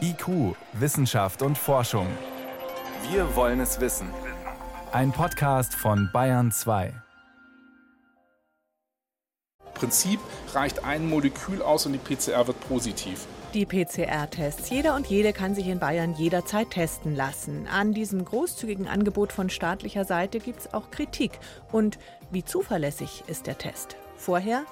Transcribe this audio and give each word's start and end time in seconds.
IQ, 0.00 0.56
Wissenschaft 0.72 1.42
und 1.42 1.56
Forschung. 1.56 2.06
Wir 3.10 3.36
wollen 3.36 3.60
es 3.60 3.80
wissen. 3.80 4.08
Ein 4.92 5.12
Podcast 5.12 5.74
von 5.74 6.10
Bayern 6.12 6.50
2. 6.50 6.92
Prinzip 9.74 10.18
reicht 10.52 10.84
ein 10.84 11.08
Molekül 11.08 11.62
aus 11.62 11.86
und 11.86 11.92
die 11.92 11.98
PCR 11.98 12.46
wird 12.46 12.60
positiv. 12.68 13.26
Die 13.54 13.64
PCR-Tests. 13.64 14.70
Jeder 14.70 14.94
und 14.94 15.06
jede 15.06 15.32
kann 15.32 15.54
sich 15.54 15.68
in 15.68 15.78
Bayern 15.78 16.14
jederzeit 16.14 16.70
testen 16.70 17.14
lassen. 17.14 17.66
An 17.66 17.94
diesem 17.94 18.24
großzügigen 18.24 18.88
Angebot 18.88 19.32
von 19.32 19.50
staatlicher 19.50 20.04
Seite 20.04 20.40
gibt 20.40 20.60
es 20.60 20.74
auch 20.74 20.90
Kritik. 20.90 21.38
Und 21.72 21.98
wie 22.30 22.44
zuverlässig 22.44 23.24
ist 23.26 23.46
der 23.46 23.58
Test? 23.58 23.96
Vorher 24.16 24.64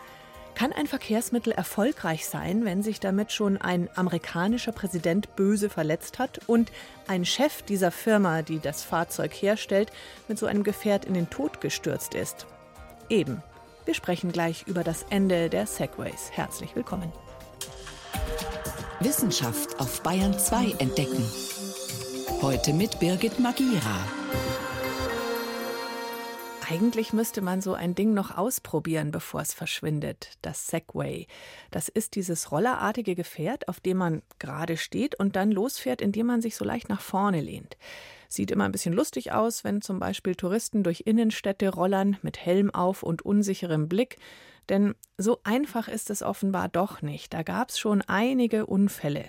kann 0.59 0.73
ein 0.73 0.89
Verkehrsmittel 0.89 1.53
erfolgreich 1.53 2.27
sein, 2.27 2.65
wenn 2.65 2.83
sich 2.83 2.99
damit 2.99 3.31
schon 3.31 3.59
ein 3.59 3.89
amerikanischer 3.95 4.73
Präsident 4.73 5.37
böse 5.37 5.71
verletzt 5.71 6.19
hat 6.19 6.41
und 6.49 6.73
ein 7.07 7.25
Chef 7.25 7.63
dieser 7.63 7.93
Firma, 7.93 8.43
die 8.43 8.59
das 8.59 8.83
Fahrzeug 8.83 9.33
herstellt, 9.33 9.93
mit 10.27 10.37
so 10.37 10.47
einem 10.47 10.65
Gefährt 10.65 11.05
in 11.05 11.15
den 11.15 11.31
Tod 11.31 11.61
gestürzt 11.61 12.15
ist? 12.15 12.49
Eben. 13.09 13.41
Wir 13.85 13.95
sprechen 13.95 14.33
gleich 14.33 14.65
über 14.67 14.83
das 14.83 15.07
Ende 15.11 15.49
der 15.49 15.69
Segways. 15.69 16.33
Herzlich 16.33 16.75
willkommen. 16.75 17.13
Wissenschaft 18.99 19.79
auf 19.79 20.03
Bayern 20.03 20.37
2 20.37 20.75
entdecken. 20.81 21.25
Heute 22.43 22.73
mit 22.73 22.99
Birgit 22.99 23.39
Magira. 23.39 24.09
Eigentlich 26.71 27.15
müsste 27.15 27.41
man 27.41 27.63
so 27.63 27.73
ein 27.73 27.95
Ding 27.95 28.13
noch 28.13 28.37
ausprobieren, 28.37 29.11
bevor 29.11 29.41
es 29.41 29.55
verschwindet. 29.55 30.37
Das 30.43 30.67
Segway. 30.67 31.27
Das 31.71 31.89
ist 31.89 32.15
dieses 32.15 32.53
rollerartige 32.53 33.15
Gefährt, 33.15 33.69
auf 33.69 33.81
dem 33.81 33.97
man 33.97 34.23
gerade 34.39 34.77
steht 34.77 35.15
und 35.15 35.35
dann 35.35 35.51
losfährt, 35.51 36.03
indem 36.03 36.27
man 36.27 36.43
sich 36.43 36.57
so 36.57 36.67
leicht 36.67 36.91
nach 36.91 37.01
vorne 37.01 37.41
lehnt. 37.41 37.79
Sieht 38.29 38.51
immer 38.51 38.65
ein 38.65 38.73
bisschen 38.73 38.93
lustig 38.93 39.33
aus, 39.33 39.65
wenn 39.65 39.81
zum 39.81 39.99
Beispiel 39.99 40.35
Touristen 40.35 40.83
durch 40.83 41.05
Innenstädte 41.07 41.71
rollern 41.71 42.19
mit 42.21 42.45
Helm 42.45 42.75
auf 42.75 43.03
und 43.03 43.23
unsicherem 43.23 43.89
Blick. 43.89 44.19
Denn 44.69 44.95
so 45.17 45.41
einfach 45.45 45.89
ist 45.89 46.11
es 46.11 46.23
offenbar 46.23 46.69
doch 46.69 47.01
nicht. 47.01 47.33
Da 47.33 47.45
gab 47.45 47.71
es 47.71 47.79
schon 47.79 48.03
einige 48.03 48.67
Unfälle. 48.67 49.25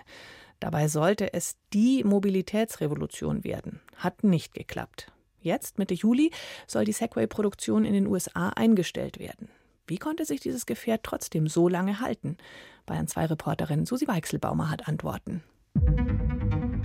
Dabei 0.60 0.90
sollte 0.90 1.32
es 1.32 1.56
die 1.72 2.04
Mobilitätsrevolution 2.04 3.46
werden. 3.46 3.80
Hat 3.96 4.26
nicht 4.26 4.54
geklappt. 4.54 5.14
Jetzt, 5.42 5.80
Mitte 5.80 5.94
Juli, 5.94 6.32
soll 6.68 6.86
die 6.86 6.92
Segway-Produktion 6.92 7.86
in 7.86 7.94
den 7.94 8.08
USA 8.08 8.50
eingestellt 8.50 9.20
werden. 9.20 9.50
Wie 9.88 9.98
konnte 9.98 10.26
sich 10.26 10.40
dieses 10.40 10.66
Gefährt 10.66 11.02
trotzdem 11.04 11.48
so 11.48 11.68
lange 11.68 12.00
halten? 12.00 12.38
Bayern 12.86 13.08
2 13.08 13.26
Reporterin 13.26 13.86
Susi 13.86 14.08
Weichselbaumer 14.08 14.70
hat 14.70 14.88
Antworten. 14.88 15.44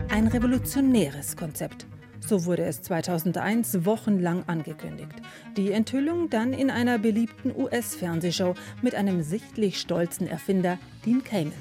Ein 0.08 0.27
revolutionäres 0.28 1.36
Konzept. 1.36 1.86
So 2.20 2.46
wurde 2.46 2.64
es 2.64 2.80
2001 2.80 3.84
wochenlang 3.84 4.44
angekündigt. 4.46 5.20
Die 5.56 5.72
Enthüllung 5.72 6.30
dann 6.30 6.55
in 6.55 6.70
einer 6.70 6.98
beliebten 6.98 7.55
US-Fernsehshow 7.55 8.55
mit 8.80 8.94
einem 8.94 9.22
sichtlich 9.22 9.78
stolzen 9.78 10.27
Erfinder, 10.27 10.78
Dean 11.05 11.22
Kamen. 11.22 11.52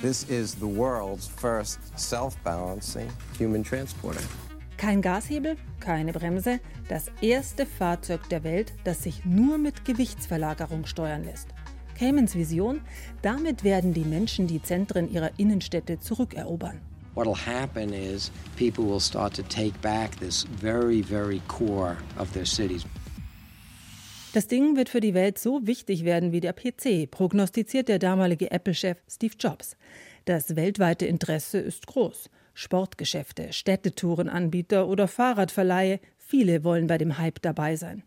This 0.00 0.22
is 0.24 0.52
the 0.52 0.66
world's 0.66 1.26
first 1.26 1.80
self-balancing 1.98 3.08
human 3.38 3.64
transporter. 3.64 4.20
Kein 4.76 5.02
Gashebel, 5.02 5.56
keine 5.80 6.12
Bremse, 6.12 6.60
das 6.88 7.10
erste 7.20 7.66
Fahrzeug 7.66 8.28
der 8.28 8.44
Welt, 8.44 8.72
das 8.84 9.02
sich 9.02 9.24
nur 9.24 9.58
mit 9.58 9.84
Gewichtsverlagerung 9.84 10.86
steuern 10.86 11.24
lässt. 11.24 11.48
Caymans 11.98 12.34
Vision, 12.34 12.80
damit 13.22 13.64
werden 13.64 13.94
die 13.94 14.04
Menschen 14.04 14.46
die 14.46 14.60
Zentren 14.60 15.10
ihrer 15.10 15.30
Innenstädte 15.38 16.00
zurückerobern 16.00 16.80
what'll 17.14 17.34
happen 17.34 17.92
is 17.92 18.30
people 18.56 18.84
will 18.84 19.00
start 19.00 19.34
to 19.34 19.42
take 19.44 19.80
back 19.80 20.16
this 20.16 20.44
very, 20.44 21.02
very 21.02 21.40
core 21.48 21.96
of 22.18 22.32
their 22.32 22.46
cities. 22.46 22.84
Das 24.32 24.48
Ding 24.48 24.76
wird 24.76 24.88
für 24.88 25.00
die 25.00 25.14
Welt 25.14 25.38
so 25.38 25.64
wichtig 25.64 26.04
werden 26.04 26.32
wie 26.32 26.40
der 26.40 26.52
PC, 26.52 27.08
prognostiziert 27.08 27.88
der 27.88 28.00
damalige 28.00 28.50
Apple-Chef 28.50 28.98
Steve 29.08 29.34
Jobs. 29.38 29.76
Das 30.24 30.56
weltweite 30.56 31.06
Interesse 31.06 31.58
ist 31.58 31.86
groß. 31.86 32.30
Sportgeschäfte, 32.54 33.52
Städtetourenanbieter 33.52 34.88
oder 34.88 35.08
Fahrradverleihe, 35.08 36.00
viele 36.16 36.64
wollen 36.64 36.86
bei 36.86 36.98
dem 36.98 37.18
Hype 37.18 37.42
dabei 37.42 37.76
sein. 37.76 38.04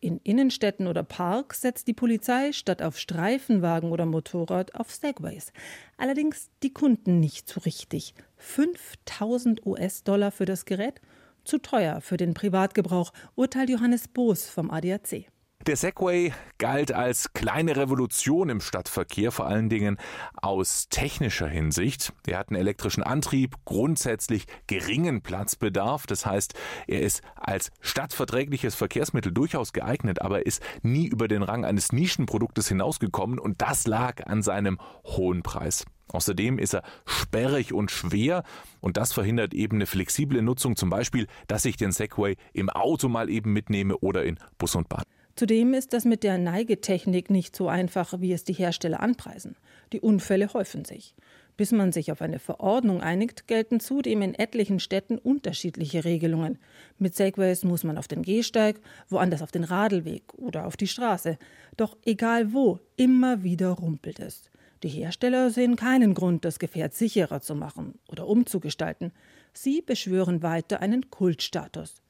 In 0.00 0.18
Innenstädten 0.18 0.86
oder 0.86 1.02
Parks 1.02 1.60
setzt 1.60 1.86
die 1.86 1.92
Polizei 1.92 2.52
statt 2.52 2.80
auf 2.80 2.98
Streifenwagen 2.98 3.92
oder 3.92 4.06
Motorrad 4.06 4.74
auf 4.74 4.90
Segways. 4.90 5.52
Allerdings 5.98 6.48
die 6.62 6.72
Kunden 6.72 7.20
nicht 7.20 7.48
so 7.48 7.60
richtig. 7.60 8.14
5000 8.38 9.66
US-Dollar 9.66 10.30
für 10.30 10.46
das 10.46 10.64
Gerät? 10.64 11.02
Zu 11.44 11.58
teuer 11.58 12.00
für 12.00 12.16
den 12.16 12.32
Privatgebrauch, 12.32 13.12
urteilt 13.34 13.68
Johannes 13.68 14.08
Boos 14.08 14.48
vom 14.48 14.70
ADAC. 14.70 15.26
Der 15.66 15.76
Segway 15.76 16.32
galt 16.56 16.90
als 16.90 17.34
kleine 17.34 17.76
Revolution 17.76 18.48
im 18.48 18.62
Stadtverkehr, 18.62 19.30
vor 19.30 19.46
allen 19.46 19.68
Dingen 19.68 19.98
aus 20.40 20.88
technischer 20.88 21.48
Hinsicht. 21.48 22.14
Er 22.26 22.38
hat 22.38 22.48
einen 22.48 22.58
elektrischen 22.58 23.02
Antrieb, 23.02 23.56
grundsätzlich 23.66 24.46
geringen 24.68 25.20
Platzbedarf. 25.20 26.06
Das 26.06 26.24
heißt, 26.24 26.54
er 26.86 27.02
ist 27.02 27.20
als 27.36 27.70
stadtverträgliches 27.82 28.74
Verkehrsmittel 28.74 29.32
durchaus 29.32 29.74
geeignet, 29.74 30.22
aber 30.22 30.46
ist 30.46 30.62
nie 30.80 31.06
über 31.06 31.28
den 31.28 31.42
Rang 31.42 31.66
eines 31.66 31.92
Nischenproduktes 31.92 32.66
hinausgekommen 32.68 33.38
und 33.38 33.60
das 33.60 33.86
lag 33.86 34.26
an 34.26 34.42
seinem 34.42 34.78
hohen 35.04 35.42
Preis. 35.42 35.84
Außerdem 36.08 36.58
ist 36.58 36.72
er 36.72 36.82
sperrig 37.04 37.74
und 37.74 37.90
schwer 37.90 38.44
und 38.80 38.96
das 38.96 39.12
verhindert 39.12 39.52
eben 39.52 39.76
eine 39.76 39.86
flexible 39.86 40.40
Nutzung, 40.40 40.74
zum 40.76 40.88
Beispiel, 40.88 41.26
dass 41.48 41.66
ich 41.66 41.76
den 41.76 41.92
Segway 41.92 42.36
im 42.54 42.70
Auto 42.70 43.10
mal 43.10 43.28
eben 43.28 43.52
mitnehme 43.52 43.98
oder 43.98 44.24
in 44.24 44.38
Bus 44.56 44.74
und 44.74 44.88
Bahn. 44.88 45.04
Zudem 45.36 45.74
ist 45.74 45.92
das 45.92 46.04
mit 46.04 46.22
der 46.22 46.38
Neigetechnik 46.38 47.30
nicht 47.30 47.56
so 47.56 47.68
einfach, 47.68 48.20
wie 48.20 48.32
es 48.32 48.44
die 48.44 48.52
Hersteller 48.52 49.00
anpreisen. 49.00 49.56
Die 49.92 50.00
Unfälle 50.00 50.52
häufen 50.52 50.84
sich. 50.84 51.14
Bis 51.56 51.72
man 51.72 51.92
sich 51.92 52.10
auf 52.10 52.22
eine 52.22 52.38
Verordnung 52.38 53.02
einigt, 53.02 53.46
gelten 53.46 53.80
zudem 53.80 54.22
in 54.22 54.34
etlichen 54.34 54.80
Städten 54.80 55.18
unterschiedliche 55.18 56.04
Regelungen. 56.04 56.58
Mit 56.98 57.14
Segways 57.14 57.64
muss 57.64 57.84
man 57.84 57.98
auf 57.98 58.08
den 58.08 58.22
Gehsteig, 58.22 58.80
woanders 59.08 59.42
auf 59.42 59.52
den 59.52 59.64
Radlweg 59.64 60.22
oder 60.38 60.66
auf 60.66 60.76
die 60.76 60.86
Straße. 60.86 61.38
Doch 61.76 61.98
egal 62.04 62.52
wo, 62.54 62.80
immer 62.96 63.42
wieder 63.42 63.70
rumpelt 63.70 64.20
es. 64.20 64.50
Die 64.82 64.88
Hersteller 64.88 65.50
sehen 65.50 65.76
keinen 65.76 66.14
Grund, 66.14 66.46
das 66.46 66.58
Gefährt 66.58 66.94
sicherer 66.94 67.42
zu 67.42 67.54
machen 67.54 67.98
oder 68.08 68.26
umzugestalten. 68.26 69.12
Sie 69.52 69.82
beschwören 69.82 70.42
weiter 70.42 70.80
einen 70.80 71.10
Kultstatus. 71.10 72.00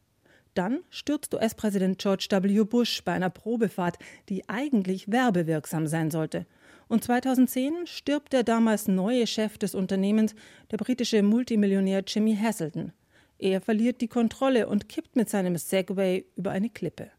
Dann 0.55 0.81
stürzt 0.91 1.35
US-Präsident 1.35 1.99
George 1.99 2.27
W. 2.31 2.65
Bush 2.65 3.03
bei 3.05 3.13
einer 3.13 3.31
Probefahrt, 3.31 3.99
die 4.29 4.49
eigentlich 4.49 5.11
werbewirksam 5.11 5.87
sein 5.87 6.11
sollte. 6.11 6.47
Und 6.89 7.05
2010 7.05 7.87
stirbt 7.87 8.33
der 8.33 8.43
damals 8.43 8.89
neue 8.89 9.27
Chef 9.27 9.59
des 9.59 9.75
Unternehmens, 9.75 10.35
der 10.71 10.77
britische 10.77 11.23
Multimillionär 11.23 12.03
Jimmy 12.07 12.37
Hasselton. 12.37 12.93
Er 13.39 13.61
verliert 13.61 14.01
die 14.01 14.09
Kontrolle 14.09 14.69
und 14.69 14.89
kippt 14.89 15.17
mit 15.17 15.31
seinem 15.31 15.57
Segway 15.57 16.27
über 16.37 16.51
eine 16.51 16.69
Klippe. 16.69 17.11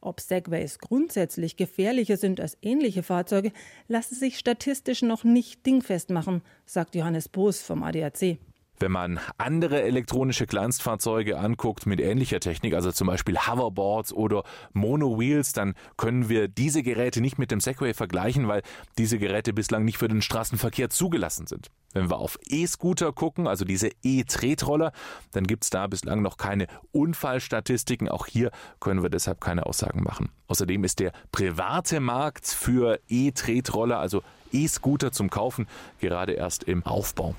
Ob 0.00 0.20
Segways 0.20 0.78
grundsätzlich 0.78 1.56
gefährlicher 1.56 2.16
sind 2.16 2.40
als 2.40 2.56
ähnliche 2.62 3.02
Fahrzeuge, 3.02 3.52
lasse 3.88 4.14
sich 4.14 4.38
statistisch 4.38 5.02
noch 5.02 5.24
nicht 5.24 5.66
dingfest 5.66 6.10
machen, 6.10 6.42
sagt 6.64 6.94
Johannes 6.94 7.28
Boos 7.28 7.60
vom 7.60 7.82
ADAC. 7.82 8.38
Wenn 8.80 8.92
man 8.92 9.18
andere 9.38 9.82
elektronische 9.82 10.46
Kleinstfahrzeuge 10.46 11.38
anguckt 11.38 11.86
mit 11.86 12.00
ähnlicher 12.00 12.38
Technik, 12.38 12.74
also 12.74 12.92
zum 12.92 13.08
Beispiel 13.08 13.36
Hoverboards 13.38 14.12
oder 14.12 14.44
Monowheels, 14.72 15.52
dann 15.52 15.74
können 15.96 16.28
wir 16.28 16.46
diese 16.46 16.82
Geräte 16.82 17.20
nicht 17.20 17.38
mit 17.38 17.50
dem 17.50 17.60
Segway 17.60 17.92
vergleichen, 17.92 18.46
weil 18.46 18.62
diese 18.96 19.18
Geräte 19.18 19.52
bislang 19.52 19.84
nicht 19.84 19.98
für 19.98 20.08
den 20.08 20.22
Straßenverkehr 20.22 20.90
zugelassen 20.90 21.46
sind. 21.46 21.70
Wenn 21.92 22.10
wir 22.10 22.18
auf 22.18 22.38
E-Scooter 22.46 23.12
gucken, 23.12 23.48
also 23.48 23.64
diese 23.64 23.90
E-Tretroller, 24.02 24.92
dann 25.32 25.46
gibt 25.46 25.64
es 25.64 25.70
da 25.70 25.86
bislang 25.86 26.22
noch 26.22 26.36
keine 26.36 26.66
Unfallstatistiken. 26.92 28.08
Auch 28.08 28.26
hier 28.26 28.50
können 28.78 29.02
wir 29.02 29.10
deshalb 29.10 29.40
keine 29.40 29.66
Aussagen 29.66 30.02
machen. 30.02 30.30
Außerdem 30.46 30.84
ist 30.84 31.00
der 31.00 31.12
private 31.32 32.00
Markt 32.00 32.46
für 32.46 33.00
E-Tretroller, 33.08 33.98
also 33.98 34.22
E-Scooter 34.52 35.12
zum 35.12 35.30
Kaufen, 35.30 35.66
gerade 35.98 36.32
erst 36.32 36.64
im 36.64 36.84
Aufbau. 36.84 37.34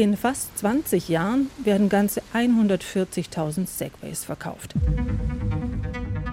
In 0.00 0.16
fast 0.16 0.56
20 0.56 1.10
Jahren 1.10 1.50
werden 1.62 1.90
ganze 1.90 2.22
140.000 2.32 3.66
Segways 3.66 4.24
verkauft. 4.24 4.74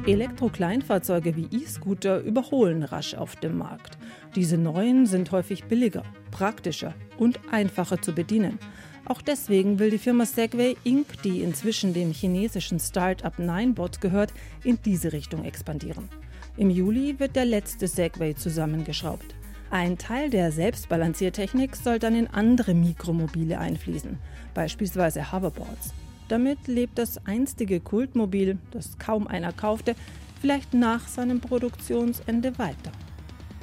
Elektrokleinfahrzeuge 0.06 1.36
wie 1.36 1.50
E-Scooter 1.52 2.22
überholen 2.22 2.84
rasch 2.84 3.14
auf 3.14 3.36
dem 3.36 3.58
Markt. 3.58 3.98
Diese 4.38 4.58
neuen 4.58 5.06
sind 5.06 5.34
häufig 5.34 5.66
billiger, 5.66 6.04
praktischer 6.31 6.94
und 7.18 7.42
einfacher 7.52 8.02
zu 8.02 8.14
bedienen. 8.16 8.58
Auch 9.04 9.22
deswegen 9.22 9.80
will 9.80 9.90
die 9.90 9.98
Firma 9.98 10.25
Segway 10.25 10.78
Inc., 10.86 11.22
die 11.24 11.42
inzwischen 11.42 11.94
dem 11.94 12.14
chinesischen 12.14 12.80
Start-up 12.80 13.38
Ninebot 13.38 14.00
gehört, 14.00 14.31
in 14.64 14.80
diese 14.86 15.12
Richtung 15.12 15.44
expandieren. 15.44 16.08
Im 16.56 16.69
Juli 16.69 17.19
wird 17.19 17.36
der 17.36 17.44
letzte 17.44 17.90
Segway 17.90 18.34
zusammengeschraubt. 18.34 19.36
Ein 19.69 19.98
Teil 19.98 20.30
der 20.30 20.54
Selbstbalanciertechnik 20.54 21.75
soll 21.75 22.00
dann 22.00 22.16
in 22.16 22.28
andere 22.28 22.74
Mikromobile 22.74 23.60
einfließen, 23.60 24.18
beispielsweise 24.54 25.34
Hoverboards. 25.34 25.94
Damit 26.30 26.68
lebt 26.68 26.98
das 26.98 27.25
einstige 27.25 27.81
Kultmobil, 27.81 28.58
das 28.72 28.98
kaum 28.98 29.28
einer 29.28 29.52
kaufte, 29.52 29.96
vielleicht 30.40 30.74
nach 30.74 31.08
seinem 31.10 31.42
Produktionsende 31.42 32.58
weiter. 32.58 32.92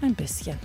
Ein 0.02 0.14
bisschen. 0.14 0.58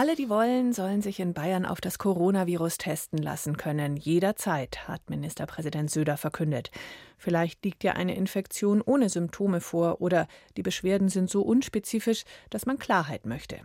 Alle, 0.00 0.16
die 0.16 0.30
wollen, 0.30 0.72
sollen 0.72 1.02
sich 1.02 1.20
in 1.20 1.34
Bayern 1.34 1.66
auf 1.66 1.82
das 1.82 1.98
Coronavirus 1.98 2.78
testen 2.78 3.18
lassen 3.18 3.58
können. 3.58 3.98
Jederzeit, 3.98 4.88
hat 4.88 5.10
Ministerpräsident 5.10 5.90
Söder 5.90 6.16
verkündet. 6.16 6.70
Vielleicht 7.18 7.62
liegt 7.66 7.84
ja 7.84 7.92
eine 7.92 8.16
Infektion 8.16 8.80
ohne 8.80 9.10
Symptome 9.10 9.60
vor 9.60 10.00
oder 10.00 10.26
die 10.56 10.62
Beschwerden 10.62 11.10
sind 11.10 11.28
so 11.28 11.42
unspezifisch, 11.42 12.24
dass 12.48 12.64
man 12.64 12.78
Klarheit 12.78 13.26
möchte. 13.26 13.60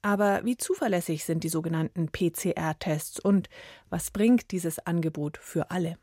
Aber 0.00 0.46
wie 0.46 0.56
zuverlässig 0.56 1.26
sind 1.26 1.44
die 1.44 1.50
sogenannten 1.50 2.08
PCR-Tests 2.10 3.20
und 3.20 3.50
was 3.90 4.10
bringt 4.10 4.52
dieses 4.52 4.78
Angebot 4.78 5.36
für 5.36 5.70
alle? 5.70 5.98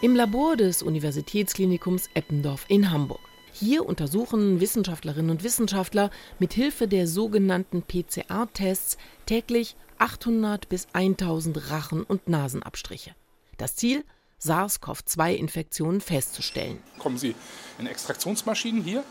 Im 0.00 0.14
Labor 0.14 0.56
des 0.56 0.84
Universitätsklinikums 0.84 2.08
Eppendorf 2.14 2.66
in 2.68 2.92
Hamburg. 2.92 3.27
Hier 3.60 3.84
untersuchen 3.84 4.60
Wissenschaftlerinnen 4.60 5.32
und 5.32 5.42
Wissenschaftler 5.42 6.10
mit 6.38 6.52
Hilfe 6.52 6.86
der 6.86 7.08
sogenannten 7.08 7.82
PCR-Tests 7.82 8.98
täglich 9.26 9.74
800 9.98 10.68
bis 10.68 10.86
1000 10.92 11.68
Rachen- 11.68 12.04
und 12.04 12.28
Nasenabstriche. 12.28 13.16
Das 13.56 13.74
Ziel? 13.74 14.04
SARS-CoV-2-Infektionen 14.38 16.00
festzustellen. 16.00 16.78
Kommen 17.00 17.18
Sie 17.18 17.34
in 17.80 17.88
Extraktionsmaschinen 17.88 18.84
hier 18.84 19.02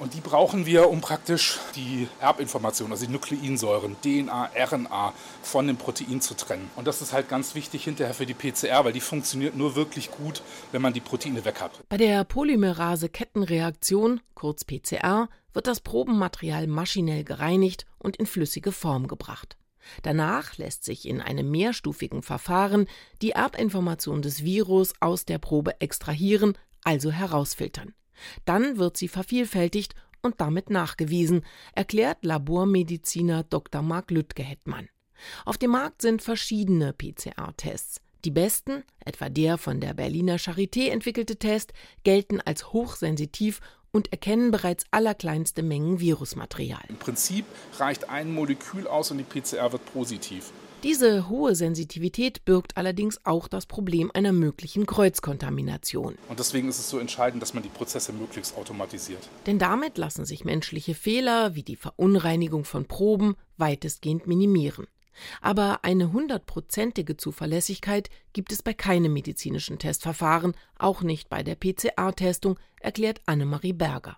und 0.00 0.14
die 0.14 0.20
brauchen 0.20 0.64
wir, 0.66 0.88
um 0.88 1.00
praktisch 1.02 1.58
die 1.76 2.08
Erbinformationen, 2.20 2.92
also 2.92 3.04
die 3.04 3.12
Nukleinsäuren, 3.12 3.96
DNA, 4.00 4.50
RNA 4.56 5.12
von 5.42 5.66
dem 5.66 5.76
Protein 5.76 6.22
zu 6.22 6.34
trennen. 6.34 6.70
Und 6.76 6.86
das 6.86 7.02
ist 7.02 7.12
halt 7.12 7.28
ganz 7.28 7.54
wichtig 7.54 7.84
hinterher 7.84 8.14
für 8.14 8.24
die 8.24 8.32
PCR, 8.34 8.84
weil 8.84 8.94
die 8.94 9.00
funktioniert 9.00 9.56
nur 9.56 9.76
wirklich 9.76 10.10
gut, 10.10 10.42
wenn 10.72 10.80
man 10.80 10.94
die 10.94 11.00
Proteine 11.00 11.44
weg 11.44 11.60
hat. 11.60 11.72
Bei 11.90 11.98
der 11.98 12.24
Polymerase-Kettenreaktion, 12.24 14.22
kurz 14.34 14.64
PCR, 14.64 15.28
wird 15.52 15.66
das 15.66 15.80
Probenmaterial 15.80 16.66
maschinell 16.66 17.24
gereinigt 17.24 17.84
und 17.98 18.16
in 18.16 18.24
flüssige 18.24 18.72
Form 18.72 19.06
gebracht. 19.06 19.58
Danach 20.02 20.56
lässt 20.56 20.84
sich 20.84 21.06
in 21.06 21.20
einem 21.20 21.50
mehrstufigen 21.50 22.22
Verfahren 22.22 22.86
die 23.20 23.32
Erbinformation 23.32 24.22
des 24.22 24.44
Virus 24.44 24.94
aus 25.00 25.26
der 25.26 25.38
Probe 25.38 25.78
extrahieren, 25.80 26.56
also 26.84 27.10
herausfiltern. 27.10 27.92
Dann 28.44 28.78
wird 28.78 28.96
sie 28.96 29.08
vervielfältigt 29.08 29.94
und 30.22 30.40
damit 30.40 30.70
nachgewiesen, 30.70 31.44
erklärt 31.74 32.24
Labormediziner 32.24 33.44
Dr. 33.44 33.82
Marc 33.82 34.10
Lüttke-Hettmann. 34.10 34.88
Auf 35.44 35.58
dem 35.58 35.70
Markt 35.72 36.02
sind 36.02 36.22
verschiedene 36.22 36.92
PCR-Tests. 36.92 38.00
Die 38.24 38.30
besten, 38.30 38.84
etwa 39.04 39.30
der 39.30 39.56
von 39.56 39.80
der 39.80 39.94
Berliner 39.94 40.36
Charité 40.36 40.90
entwickelte 40.90 41.36
Test, 41.36 41.72
gelten 42.04 42.40
als 42.40 42.72
hochsensitiv 42.72 43.60
und 43.92 44.12
erkennen 44.12 44.50
bereits 44.50 44.84
allerkleinste 44.90 45.62
Mengen 45.62 46.00
Virusmaterial. 46.00 46.84
Im 46.88 46.96
Prinzip 46.96 47.44
reicht 47.78 48.08
ein 48.08 48.32
Molekül 48.32 48.86
aus 48.86 49.10
und 49.10 49.18
die 49.18 49.24
PCR 49.24 49.72
wird 49.72 49.84
positiv. 49.92 50.52
Diese 50.82 51.28
hohe 51.28 51.54
Sensitivität 51.54 52.46
birgt 52.46 52.78
allerdings 52.78 53.20
auch 53.26 53.48
das 53.48 53.66
Problem 53.66 54.10
einer 54.14 54.32
möglichen 54.32 54.86
Kreuzkontamination. 54.86 56.16
Und 56.26 56.38
deswegen 56.38 56.70
ist 56.70 56.78
es 56.78 56.88
so 56.88 56.98
entscheidend, 56.98 57.42
dass 57.42 57.52
man 57.52 57.62
die 57.62 57.68
Prozesse 57.68 58.14
möglichst 58.14 58.56
automatisiert. 58.56 59.28
Denn 59.44 59.58
damit 59.58 59.98
lassen 59.98 60.24
sich 60.24 60.46
menschliche 60.46 60.94
Fehler 60.94 61.54
wie 61.54 61.62
die 61.62 61.76
Verunreinigung 61.76 62.64
von 62.64 62.86
Proben 62.86 63.36
weitestgehend 63.58 64.26
minimieren. 64.26 64.86
Aber 65.42 65.84
eine 65.84 66.14
hundertprozentige 66.14 67.18
Zuverlässigkeit 67.18 68.08
gibt 68.32 68.50
es 68.50 68.62
bei 68.62 68.72
keinem 68.72 69.12
medizinischen 69.12 69.78
Testverfahren, 69.78 70.54
auch 70.78 71.02
nicht 71.02 71.28
bei 71.28 71.42
der 71.42 71.56
PCR-Testung, 71.56 72.58
erklärt 72.80 73.20
Annemarie 73.26 73.74
Berger. 73.74 74.16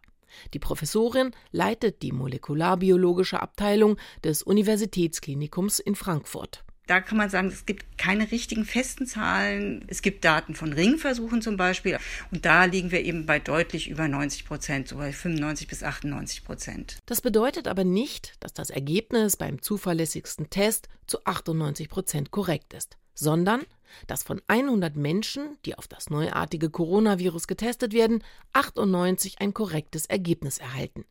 Die 0.55 0.59
Professorin 0.59 1.33
leitet 1.51 2.03
die 2.03 2.13
molekularbiologische 2.13 3.41
Abteilung 3.41 3.97
des 4.25 4.43
Universitätsklinikums 4.43 5.79
in 5.79 5.95
Frankfurt. 5.95 6.65
Da 6.87 7.01
kann 7.01 7.17
man 7.17 7.31
sagen, 7.31 7.49
es 7.49 7.65
gibt 7.65 7.97
keine 7.97 8.33
richtigen 8.33 8.65
festen 8.65 9.07
Zahlen. 9.07 9.85
Es 9.87 10.03
gibt 10.03 10.25
Daten 10.25 10.55
von 10.55 10.73
Ringversuchen 10.73 11.41
zum 11.41 11.57
Beispiel. 11.57 11.99
Und 12.33 12.45
da 12.45 12.65
liegen 12.65 12.91
wir 12.91 13.05
eben 13.05 13.25
bei 13.25 13.39
deutlich 13.39 13.89
über 13.89 14.09
90 14.09 14.45
Prozent, 14.45 14.89
so 14.89 14.97
bei 14.97 15.13
95 15.13 15.69
bis 15.69 15.85
98 15.85 16.45
Prozent. 16.45 16.99
Das 17.07 17.21
bedeutet 17.21 17.69
aber 17.69 17.85
nicht, 17.85 18.35
dass 18.41 18.53
das 18.53 18.71
Ergebnis 18.71 19.37
beim 19.37 19.63
zuverlässigsten 19.63 20.51
Test 20.51 20.89
zu 21.07 21.25
98 21.25 21.89
Prozent 21.89 22.31
korrekt 22.33 22.75
ist, 22.75 22.99
sondern 23.15 23.63
dass 24.07 24.23
von 24.23 24.41
100 24.47 24.97
Menschen, 24.97 25.57
die 25.65 25.77
auf 25.77 25.89
das 25.89 26.11
neuartige 26.11 26.71
Coronavirus 26.71 27.47
getestet 27.47 27.93
werden, 27.93 28.23
98 28.53 29.41
ein 29.41 29.55
korrektes 29.55 30.07
Ergebnis 30.07 30.59
erhalten. 30.59 31.05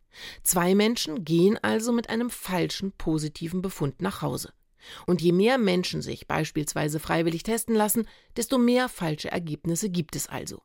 Zwei 0.44 0.76
Menschen 0.76 1.24
gehen 1.24 1.58
also 1.62 1.92
mit 1.92 2.10
einem 2.10 2.30
falschen 2.30 2.92
positiven 2.92 3.62
Befund 3.62 4.02
nach 4.02 4.22
Hause. 4.22 4.54
Und 5.06 5.22
je 5.22 5.32
mehr 5.32 5.58
Menschen 5.58 6.02
sich 6.02 6.28
beispielsweise 6.28 7.00
freiwillig 7.00 7.44
testen 7.44 7.76
lassen, 7.76 8.08
desto 8.36 8.58
mehr 8.58 8.90
falsche 8.90 9.32
Ergebnisse 9.32 9.90
gibt 9.90 10.16
es 10.16 10.28
also. 10.28 10.62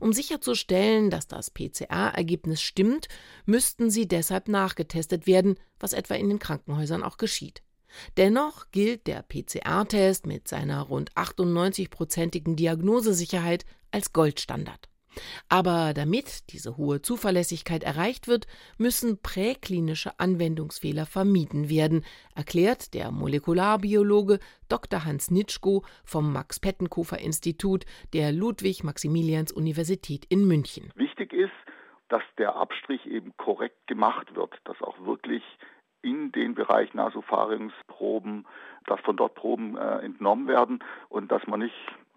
Um 0.00 0.12
sicherzustellen, 0.12 1.10
dass 1.10 1.26
das 1.26 1.50
PCR-Ergebnis 1.50 2.62
stimmt, 2.62 3.08
müssten 3.44 3.90
sie 3.90 4.06
deshalb 4.06 4.48
nachgetestet 4.48 5.26
werden, 5.26 5.58
was 5.78 5.92
etwa 5.92 6.14
in 6.14 6.28
den 6.28 6.38
Krankenhäusern 6.38 7.02
auch 7.02 7.16
geschieht. 7.16 7.62
Dennoch 8.16 8.70
gilt 8.70 9.06
der 9.06 9.22
PCR-Test 9.22 10.26
mit 10.26 10.48
seiner 10.48 10.82
rund 10.82 11.12
98-prozentigen 11.12 12.56
Diagnosesicherheit 12.56 13.64
als 13.90 14.12
Goldstandard. 14.12 14.88
Aber 15.48 15.94
damit 15.94 16.52
diese 16.52 16.76
hohe 16.76 17.00
Zuverlässigkeit 17.02 17.82
erreicht 17.82 18.28
wird, 18.28 18.46
müssen 18.78 19.20
präklinische 19.22 20.18
Anwendungsfehler 20.18 21.06
vermieden 21.06 21.68
werden, 21.68 22.04
erklärt 22.34 22.94
der 22.94 23.10
Molekularbiologe 23.10 24.38
Dr. 24.68 25.04
Hans 25.04 25.30
Nitschko 25.30 25.84
vom 26.04 26.32
Max-Pettenkofer-Institut 26.32 27.86
der 28.12 28.32
Ludwig-Maximilians-Universität 28.32 30.26
in 30.28 30.46
München. 30.46 30.90
Wichtig 30.94 31.32
ist, 31.32 31.52
dass 32.08 32.22
der 32.38 32.54
Abstrich 32.54 33.04
eben 33.06 33.36
korrekt 33.36 33.86
gemacht 33.86 34.34
wird, 34.34 34.52
dass 34.64 34.80
auch 34.80 34.98
wirklich 35.04 35.42
in 36.06 36.30
den 36.30 36.54
Bereich 36.54 36.94
Nasopharingsproben, 36.94 38.46
dass 38.86 39.00
von 39.00 39.16
dort 39.16 39.34
Proben 39.34 39.76
äh, 39.76 39.98
entnommen 39.98 40.46
werden 40.46 40.78
und 41.08 41.32
dass 41.32 41.46
man 41.46 41.60
nicht 41.60 41.74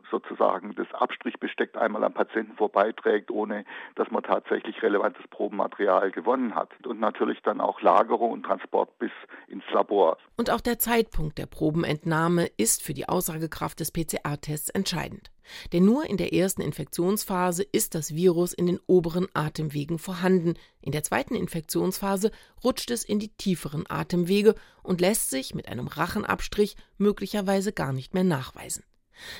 sozusagen 0.10 0.76
das 0.76 0.88
Abstrichbesteck 0.94 1.76
einmal 1.76 2.04
am 2.04 2.14
Patienten 2.14 2.56
vorbeiträgt, 2.56 3.32
ohne 3.32 3.66
dass 3.96 4.10
man 4.12 4.24
tatsächlich 4.24 4.82
relevantes 4.82 5.28
Probenmaterial 5.30 6.12
gewonnen 6.12 6.56
hat. 6.56 6.70
Und 6.86 7.00
natürlich 7.00 7.42
dann 7.42 7.62
auch 7.62 7.82
Lagerung 7.82 8.32
und 8.32 8.44
Transport 8.44 8.98
bis 9.00 9.12
ins 9.48 9.64
Labor. 9.72 10.18
Und 10.38 10.50
auch 10.50 10.62
der 10.62 10.80
Zeitpunkt 10.80 11.38
der 11.38 11.46
Probenentnahme 11.46 12.48
ist 12.58 12.84
für 12.84 12.94
die 12.94 13.08
Aussagekraft 13.08 13.80
des 13.80 13.92
PCR-Tests 13.92 14.70
entscheidend. 14.70 15.32
Denn 15.74 15.86
nur 15.86 16.06
in 16.06 16.18
der 16.18 16.34
ersten 16.34 16.62
Infektionsphase 16.62 17.64
ist 17.64 17.96
das 17.96 18.14
Virus 18.16 18.54
in 18.54 18.68
den 18.68 18.80
oberen 18.88 19.28
Atemwegen 19.34 20.00
vorhanden. 20.00 20.56
In 20.82 20.92
der 20.92 21.04
zweiten 21.04 21.36
Infektionsphase 21.36 22.32
rutscht 22.64 22.92
es 22.92 23.04
in 23.04 23.20
die 23.20 23.30
tieferen 23.30 23.86
Atemwege 23.90 24.56
und 24.84 25.02
lässt 25.02 25.30
sich 25.30 25.56
mit 25.56 25.68
einem 25.68 25.88
Rachenabstrich 25.88 26.76
möglicherweise 26.98 27.74
gar 27.74 27.94
nicht 27.94 28.14
mehr 28.14 28.24
nachweisen. 28.24 28.84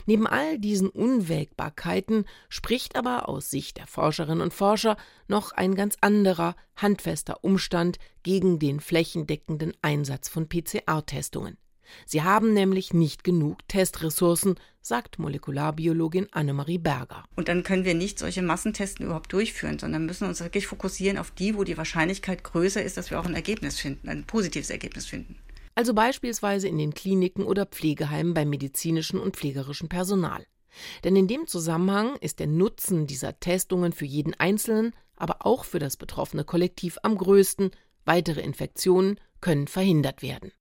Neben 0.06 0.28
all 0.28 0.60
diesen 0.60 0.90
Unwägbarkeiten 0.90 2.26
spricht 2.50 2.96
aber 2.96 3.30
aus 3.30 3.50
Sicht 3.50 3.78
der 3.78 3.88
Forscherinnen 3.88 4.42
und 4.42 4.54
Forscher 4.54 4.98
noch 5.28 5.52
ein 5.52 5.76
ganz 5.76 5.96
anderer, 6.02 6.56
handfester 6.76 7.44
Umstand 7.44 8.00
gegen 8.24 8.60
den 8.60 8.80
flächendeckenden 8.80 9.74
Einsatz 9.82 10.30
von 10.30 10.48
PCR-Testungen. 10.48 11.58
Sie 12.06 12.22
haben 12.22 12.54
nämlich 12.54 12.94
nicht 12.94 13.24
genug 13.24 13.68
Testressourcen, 13.68 14.56
sagt 14.82 15.20
Molekularbiologin 15.20 16.28
Annemarie 16.32 16.78
Berger. 16.78 17.24
Und 17.36 17.48
dann 17.48 17.64
können 17.64 17.84
wir 17.84 17.96
nicht 17.96 18.20
solche 18.20 18.42
Massentesten 18.42 19.06
überhaupt 19.06 19.34
durchführen, 19.34 19.80
sondern 19.80 20.06
müssen 20.06 20.28
uns 20.28 20.40
wirklich 20.40 20.68
fokussieren 20.68 21.18
auf 21.18 21.32
die, 21.32 21.56
wo 21.56 21.64
die 21.64 21.78
Wahrscheinlichkeit 21.78 22.44
größer 22.44 22.84
ist, 22.84 22.98
dass 22.98 23.10
wir 23.10 23.20
auch 23.20 23.26
ein 23.26 23.34
Ergebnis 23.34 23.80
finden, 23.80 24.08
ein 24.08 24.24
positives 24.26 24.70
Ergebnis 24.70 25.08
finden 25.08 25.40
also 25.76 25.94
beispielsweise 25.94 26.68
in 26.68 26.78
den 26.78 26.94
Kliniken 26.94 27.44
oder 27.44 27.66
Pflegeheimen 27.66 28.34
beim 28.34 28.50
medizinischen 28.50 29.20
und 29.20 29.38
pflegerischen 29.38 29.90
Personal. 29.90 30.46
Denn 31.04 31.16
in 31.16 31.28
dem 31.28 31.48
Zusammenhang 31.48 32.16
ist 32.18 32.40
der 32.40 32.48
Nutzen 32.48 33.08
dieser 33.08 33.40
Testungen 33.40 33.92
für 33.92 34.06
jeden 34.06 34.34
Einzelnen, 34.36 34.94
aber 35.16 35.46
auch 35.46 35.66
für 35.66 35.80
das 35.80 35.98
betroffene 35.98 36.44
Kollektiv 36.44 36.98
am 37.04 37.18
größten. 37.18 37.72
Weitere 38.06 38.42
Infektionen 38.42 39.20
können 39.42 39.68
verhindert 39.68 40.22
werden. 40.22 40.52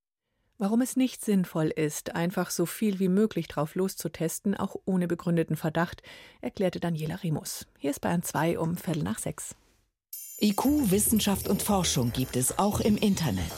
Warum 0.61 0.81
es 0.81 0.97
nicht 0.97 1.25
sinnvoll 1.25 1.69
ist, 1.69 2.17
einfach 2.17 2.51
so 2.51 2.67
viel 2.67 2.99
wie 2.99 3.09
möglich 3.09 3.47
drauf 3.47 3.77
loszutesten, 3.77 4.57
auch 4.57 4.75
ohne 4.87 5.07
begründeten 5.07 5.55
Verdacht, 5.55 6.03
erklärte 6.41 6.81
Daniela 6.81 7.15
Remus. 7.23 7.67
Hier 7.79 7.91
ist 7.91 8.01
Bayern 8.01 8.25
2 8.25 8.59
um 8.59 8.77
Viertel 8.77 9.05
nach 9.05 9.21
sechs. 9.21 9.55
IQ, 10.41 10.93
Wissenschaft 10.93 11.49
und 11.49 11.65
Forschung 11.65 12.13
gibt 12.13 12.37
es 12.37 12.61
auch 12.61 12.79
im 12.79 12.97
Internet. 12.97 13.51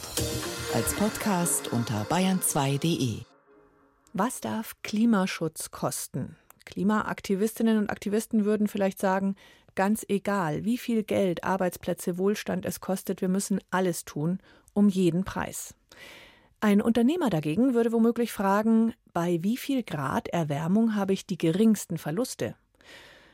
Als 0.72 0.94
Podcast 0.94 1.70
unter 1.70 2.04
bayern2.de. 2.04 3.18
Was 4.14 4.40
darf 4.40 4.76
Klimaschutz 4.82 5.70
kosten? 5.72 6.36
Klimaaktivistinnen 6.64 7.76
und 7.76 7.90
Aktivisten 7.90 8.46
würden 8.46 8.66
vielleicht 8.66 8.98
sagen, 8.98 9.36
ganz 9.74 10.06
egal, 10.08 10.64
wie 10.64 10.78
viel 10.78 11.02
Geld, 11.02 11.44
Arbeitsplätze, 11.44 12.16
Wohlstand 12.16 12.64
es 12.64 12.80
kostet, 12.80 13.20
wir 13.20 13.28
müssen 13.28 13.60
alles 13.70 14.06
tun, 14.06 14.38
um 14.72 14.88
jeden 14.88 15.24
Preis. 15.24 15.74
Ein 16.60 16.80
Unternehmer 16.80 17.28
dagegen 17.28 17.74
würde 17.74 17.92
womöglich 17.92 18.32
fragen, 18.32 18.94
bei 19.12 19.38
wie 19.42 19.58
viel 19.58 19.82
Grad 19.82 20.28
Erwärmung 20.28 20.94
habe 20.94 21.12
ich 21.12 21.26
die 21.26 21.36
geringsten 21.36 21.98
Verluste? 21.98 22.54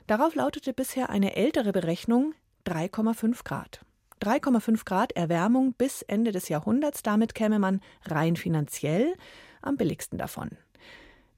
Darauf 0.09 0.35
lautete 0.35 0.73
bisher 0.73 1.11
eine 1.11 1.37
ältere 1.37 1.71
Berechnung 1.71 2.35
3,5 2.66 3.44
Grad. 3.44 3.80
3,5 4.23 4.85
Grad 4.85 5.12
Erwärmung 5.12 5.73
bis 5.75 6.02
Ende 6.02 6.32
des 6.32 6.49
Jahrhunderts, 6.49 7.02
damit 7.02 7.35
käme 7.35 7.58
man 7.58 7.80
rein 8.06 8.35
finanziell 8.35 9.14
am 9.62 9.76
billigsten 9.76 10.18
davon. 10.18 10.50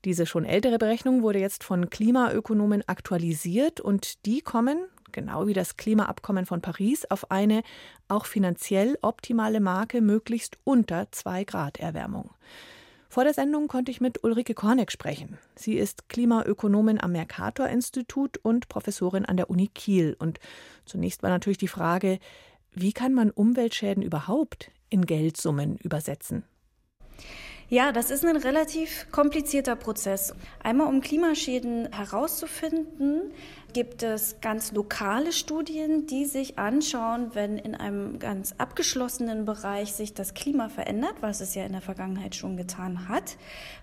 Diese 0.04 0.26
schon 0.26 0.44
ältere 0.44 0.78
Berechnung 0.78 1.22
wurde 1.22 1.40
jetzt 1.40 1.64
von 1.64 1.90
Klimaökonomen 1.90 2.82
aktualisiert 2.88 3.80
und 3.80 4.24
die 4.26 4.40
kommen, 4.40 4.78
genau 5.12 5.46
wie 5.46 5.54
das 5.54 5.76
Klimaabkommen 5.76 6.46
von 6.46 6.62
Paris, 6.62 7.04
auf 7.10 7.30
eine 7.30 7.62
auch 8.06 8.24
finanziell 8.24 8.96
optimale 9.02 9.60
Marke 9.60 10.00
möglichst 10.00 10.56
unter 10.64 11.10
2 11.10 11.44
Grad 11.44 11.78
Erwärmung. 11.78 12.30
Vor 13.10 13.24
der 13.24 13.32
Sendung 13.32 13.68
konnte 13.68 13.90
ich 13.90 14.02
mit 14.02 14.22
Ulrike 14.22 14.52
Korneck 14.52 14.92
sprechen. 14.92 15.38
Sie 15.54 15.78
ist 15.78 16.10
Klimaökonomin 16.10 17.00
am 17.00 17.12
Mercator-Institut 17.12 18.36
und 18.36 18.68
Professorin 18.68 19.24
an 19.24 19.38
der 19.38 19.48
Uni 19.48 19.68
Kiel. 19.68 20.14
Und 20.18 20.40
zunächst 20.84 21.22
war 21.22 21.30
natürlich 21.30 21.58
die 21.58 21.68
Frage, 21.68 22.18
wie 22.72 22.92
kann 22.92 23.14
man 23.14 23.30
Umweltschäden 23.30 24.02
überhaupt 24.02 24.70
in 24.90 25.06
Geldsummen 25.06 25.78
übersetzen? 25.78 26.44
Ja, 27.70 27.92
das 27.92 28.10
ist 28.10 28.24
ein 28.24 28.36
relativ 28.36 29.06
komplizierter 29.10 29.76
Prozess. 29.76 30.34
Einmal 30.62 30.86
um 30.86 31.02
Klimaschäden 31.02 31.92
herauszufinden, 31.92 33.30
gibt 33.72 34.02
es 34.02 34.40
ganz 34.40 34.72
lokale 34.72 35.32
Studien, 35.32 36.06
die 36.06 36.24
sich 36.24 36.58
anschauen, 36.58 37.34
wenn 37.34 37.58
in 37.58 37.74
einem 37.74 38.18
ganz 38.18 38.54
abgeschlossenen 38.58 39.44
Bereich 39.44 39.92
sich 39.92 40.14
das 40.14 40.34
Klima 40.34 40.68
verändert, 40.68 41.14
was 41.20 41.40
es 41.40 41.54
ja 41.54 41.64
in 41.64 41.72
der 41.72 41.80
Vergangenheit 41.80 42.34
schon 42.34 42.56
getan 42.56 43.08
hat. 43.08 43.36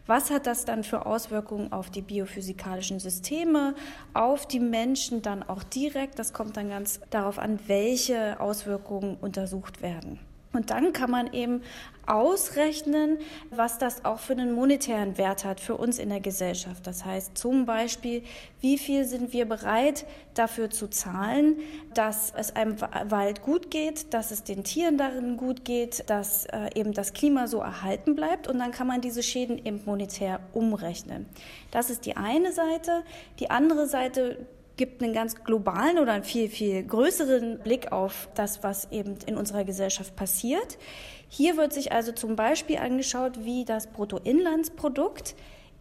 Was 0.07 0.31
hat 0.31 0.47
das 0.47 0.65
dann 0.65 0.83
für 0.83 1.05
Auswirkungen 1.05 1.71
auf 1.71 1.89
die 1.89 2.01
biophysikalischen 2.01 2.99
Systeme, 2.99 3.75
auf 4.13 4.47
die 4.47 4.59
Menschen 4.59 5.21
dann 5.21 5.43
auch 5.43 5.63
direkt? 5.63 6.19
Das 6.19 6.33
kommt 6.33 6.57
dann 6.57 6.69
ganz 6.69 6.99
darauf 7.09 7.39
an, 7.39 7.59
welche 7.67 8.39
Auswirkungen 8.39 9.17
untersucht 9.21 9.81
werden. 9.81 10.19
Und 10.55 10.69
dann 10.69 10.93
kann 10.93 11.11
man 11.11 11.31
eben 11.33 11.61
ausrechnen, 12.07 13.17
was 13.49 13.77
das 13.77 14.05
auch 14.05 14.19
für 14.19 14.33
einen 14.33 14.51
monetären 14.51 15.17
Wert 15.17 15.43
hat 15.43 15.59
für 15.59 15.75
uns 15.75 15.97
in 15.97 16.09
der 16.09 16.19
Gesellschaft. 16.19 16.85
Das 16.85 17.03
heißt 17.03 17.37
zum 17.37 17.65
Beispiel, 17.65 18.23
wie 18.61 18.77
viel 18.77 19.05
sind 19.05 19.33
wir 19.33 19.45
bereit 19.45 20.05
dafür 20.33 20.69
zu 20.69 20.87
zahlen, 20.87 21.57
dass 21.93 22.33
es 22.35 22.55
einem 22.55 22.79
Wald 22.81 23.41
gut 23.41 23.71
geht, 23.71 24.13
dass 24.13 24.31
es 24.31 24.43
den 24.43 24.63
Tieren 24.63 24.97
darin 24.97 25.37
gut 25.37 25.65
geht, 25.65 26.09
dass 26.09 26.45
äh, 26.45 26.69
eben 26.75 26.93
das 26.93 27.13
Klima 27.13 27.47
so 27.47 27.59
erhalten 27.59 28.15
bleibt. 28.15 28.47
Und 28.47 28.59
dann 28.59 28.71
kann 28.71 28.87
man 28.87 29.01
diese 29.01 29.23
Schäden 29.23 29.57
eben 29.65 29.81
monetär 29.85 30.39
umrechnen. 30.53 31.25
Das 31.71 31.89
ist 31.89 32.05
die 32.05 32.17
eine 32.17 32.51
Seite. 32.51 33.03
Die 33.39 33.49
andere 33.49 33.87
Seite 33.87 34.45
gibt 34.77 35.01
einen 35.01 35.13
ganz 35.13 35.43
globalen 35.43 35.99
oder 35.99 36.13
einen 36.13 36.23
viel, 36.23 36.49
viel 36.49 36.83
größeren 36.83 37.59
Blick 37.59 37.91
auf 37.91 38.29
das, 38.35 38.63
was 38.63 38.91
eben 38.91 39.15
in 39.25 39.37
unserer 39.37 39.63
Gesellschaft 39.63 40.15
passiert. 40.15 40.77
Hier 41.27 41.57
wird 41.57 41.73
sich 41.73 41.91
also 41.91 42.11
zum 42.11 42.35
Beispiel 42.35 42.77
angeschaut, 42.77 43.43
wie 43.43 43.65
das 43.65 43.87
Bruttoinlandsprodukt 43.87 45.35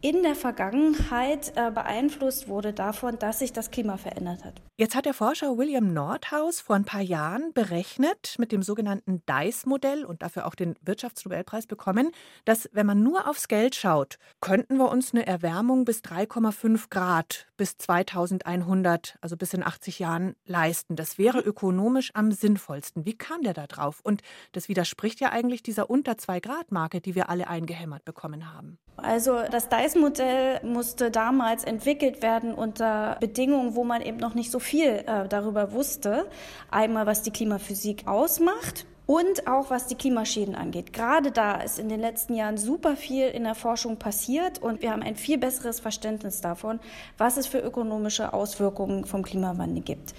in 0.05 0.23
der 0.23 0.35
Vergangenheit 0.35 1.55
äh, 1.57 1.71
beeinflusst 1.71 2.47
wurde 2.47 2.75
davon, 2.75 3.19
dass 3.19 3.39
sich 3.39 3.55
das 3.55 3.71
Klima 3.71 3.97
verändert 3.97 4.45
hat. 4.45 4.61
Jetzt 4.77 4.95
hat 4.95 5.07
der 5.07 5.15
Forscher 5.15 5.57
William 5.57 5.95
Nordhaus 5.95 6.61
vor 6.61 6.77
ein 6.77 6.85
paar 6.85 7.01
Jahren 7.01 7.55
berechnet 7.55 8.35
mit 8.39 8.53
dem 8.53 8.63
sogenannten 8.63 9.23
DICE-Modell 9.25 10.05
und 10.05 10.21
dafür 10.21 10.45
auch 10.45 10.55
den 10.55 10.75
Wirtschaftsnobelpreis 10.83 11.67
bekommen, 11.67 12.11
dass 12.45 12.69
wenn 12.73 12.85
man 12.85 13.03
nur 13.03 13.27
aufs 13.27 13.49
Geld 13.49 13.77
schaut, 13.77 14.19
könnten 14.43 14.77
wir 14.77 14.91
uns 14.91 15.15
eine 15.15 15.27
Erwärmung 15.27 15.87
bis 15.87 16.01
3,5 16.01 16.91
Grad 16.91 17.47
bis 17.57 17.77
2100, 17.77 19.19
also 19.21 19.37
bis 19.37 19.55
in 19.55 19.65
80 19.65 19.99
Jahren 19.99 20.37
leisten. 20.47 20.97
Das 20.97 21.19
wäre 21.19 21.41
ökonomisch 21.41 22.11
am 22.15 22.33
sinnvollsten. 22.33 23.05
Wie 23.05 23.17
kam 23.17 23.43
der 23.43 23.55
da 23.55 23.67
drauf? 23.67 24.01
Und 24.03 24.23
das 24.53 24.69
widerspricht 24.69 25.21
ja 25.21 25.31
eigentlich 25.31 25.63
dieser 25.63 25.91
unter 25.91 26.19
2 26.19 26.41
Grad 26.41 26.73
Marke, 26.73 27.01
die 27.01 27.15
wir 27.15 27.29
alle 27.31 27.49
eingehämmert 27.49 28.05
bekommen 28.05 28.53
haben. 28.55 28.79
Also 28.97 29.43
das 29.51 29.69
DICE-Modell 29.69 30.65
musste 30.65 31.11
damals 31.11 31.65
entwickelt 31.65 32.23
werden 32.23 32.55
unter 32.55 33.17
Bedingungen, 33.21 33.75
wo 33.75 33.85
man 33.85 34.03
eben 34.03 34.19
noch 34.19 34.35
nicht 34.35 34.51
so 34.51 34.59
viel 34.59 35.05
äh, 35.07 35.29
darüber 35.29 35.73
wusste. 35.73 36.29
Einmal, 36.71 37.07
was 37.07 37.23
die 37.23 37.31
Klimaphysik 37.31 38.07
ausmacht 38.07 38.87
und 39.07 39.47
auch 39.47 39.71
was 39.71 39.87
die 39.87 39.97
Klimaschäden 39.97 40.55
angeht. 40.55 40.93
Gerade 40.93 41.31
da 41.31 41.61
ist 41.61 41.79
in 41.79 41.89
den 41.89 42.01
letzten 42.01 42.35
Jahren 42.35 42.57
super 42.57 42.97
viel 42.97 43.29
in 43.29 43.45
der 43.45 43.55
Forschung 43.55 43.99
passiert 43.99 44.61
und 44.61 44.83
wir 44.83 44.91
haben 44.91 45.03
ein 45.03 45.17
viel 45.17 45.39
besseres 45.39 45.81
Verständnis 45.81 46.41
davon, 46.41 46.81
was 47.19 47.37
es 47.37 47.47
für 47.47 47.59
ökonomische 47.59 48.33
Auswirkungen 48.33 49.05
vom 49.05 49.23
Klimawandel 49.23 49.83
gibt. 49.83 50.15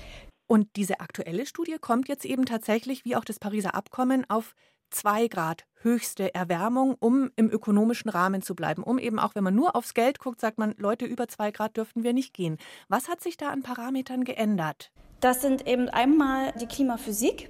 Und 0.48 0.68
diese 0.76 1.00
aktuelle 1.00 1.46
Studie 1.46 1.78
kommt 1.82 2.08
jetzt 2.08 2.26
eben 2.26 2.46
tatsächlich, 2.46 3.04
wie 3.04 3.16
auch 3.16 3.26
das 3.26 3.40
Pariser 3.40 3.74
Abkommen, 3.74 4.26
auf 4.30 4.54
zwei 4.92 5.28
Grad 5.28 5.66
höchste 5.82 6.34
Erwärmung, 6.36 6.96
um 7.00 7.32
im 7.36 7.50
ökonomischen 7.50 8.10
Rahmen 8.10 8.44
zu 8.44 8.56
bleiben. 8.56 8.84
Um 8.84 9.00
eben 9.00 9.20
auch, 9.20 9.34
wenn 9.34 9.44
man 9.44 9.56
nur 9.56 9.76
aufs 9.76 9.96
Geld 9.96 10.20
guckt, 10.20 10.40
sagt 10.40 10.60
man, 10.60 10.76
Leute, 10.78 11.06
über 11.06 11.28
zwei 11.28 11.50
Grad 11.50 11.78
dürften 11.78 12.04
wir 12.04 12.14
nicht 12.14 12.34
gehen. 12.34 12.58
Was 12.88 13.08
hat 13.08 13.22
sich 13.22 13.38
da 13.38 13.50
an 13.50 13.64
Parametern 13.64 14.24
geändert? 14.24 14.92
Das 15.20 15.42
sind 15.42 15.68
eben 15.68 15.90
einmal 15.90 16.52
die 16.54 16.68
Klimaphysik 16.68 17.50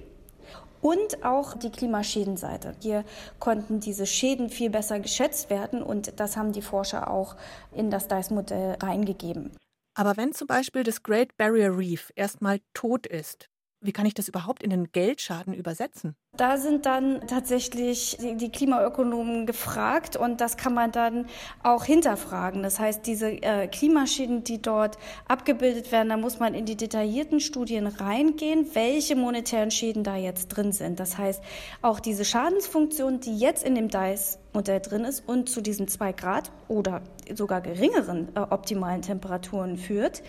und 0.85 1.23
auch 1.25 1.57
die 1.57 1.71
Klimaschädenseite. 1.71 2.75
Hier 2.79 3.05
konnten 3.39 3.79
diese 3.79 4.05
Schäden 4.05 4.51
viel 4.51 4.69
besser 4.69 4.99
geschätzt 4.99 5.49
werden 5.49 5.81
und 5.81 6.19
das 6.19 6.37
haben 6.37 6.51
die 6.51 6.61
Forscher 6.61 7.09
auch 7.09 7.35
in 7.71 7.89
das 7.89 8.07
DICE-Modell 8.07 8.77
reingegeben. 8.79 9.57
Aber 9.95 10.15
wenn 10.15 10.31
zum 10.33 10.45
Beispiel 10.45 10.83
das 10.83 11.01
Great 11.01 11.35
Barrier 11.37 11.75
Reef 11.75 12.11
erstmal 12.15 12.59
tot 12.75 13.07
ist, 13.07 13.49
wie 13.81 13.91
kann 13.91 14.05
ich 14.05 14.13
das 14.13 14.27
überhaupt 14.27 14.63
in 14.63 14.69
den 14.69 14.91
Geldschaden 14.91 15.53
übersetzen? 15.53 16.15
Da 16.37 16.57
sind 16.57 16.85
dann 16.85 17.27
tatsächlich 17.27 18.17
die 18.19 18.51
Klimaökonomen 18.51 19.45
gefragt 19.45 20.17
und 20.17 20.41
das 20.41 20.57
kann 20.57 20.73
man 20.73 20.91
dann 20.91 21.27
auch 21.63 21.85
hinterfragen. 21.85 22.63
Das 22.63 22.79
heißt, 22.79 23.05
diese 23.05 23.29
äh, 23.29 23.67
Klimaschäden, 23.67 24.43
die 24.43 24.61
dort 24.61 24.97
abgebildet 25.27 25.91
werden, 25.91 26.09
da 26.09 26.17
muss 26.17 26.39
man 26.39 26.53
in 26.53 26.65
die 26.65 26.75
detaillierten 26.75 27.39
Studien 27.39 27.87
reingehen, 27.87 28.67
welche 28.73 29.15
monetären 29.15 29.71
Schäden 29.71 30.03
da 30.03 30.17
jetzt 30.17 30.49
drin 30.49 30.71
sind. 30.73 30.99
Das 30.99 31.17
heißt, 31.17 31.41
auch 31.81 31.99
diese 31.99 32.25
Schadensfunktion, 32.25 33.19
die 33.21 33.37
jetzt 33.37 33.63
in 33.63 33.75
dem 33.75 33.87
DICE 33.87 34.39
Modell 34.55 34.79
drin 34.79 35.03
ist 35.03 35.27
und 35.27 35.49
zu 35.49 35.61
diesen 35.61 35.87
zwei 35.87 36.11
Grad 36.11 36.51
oder 36.67 37.01
sogar 37.33 37.61
geringeren 37.61 38.29
äh, 38.35 38.39
optimalen 38.39 39.01
Temperaturen 39.01 39.77
führt, 39.77 40.23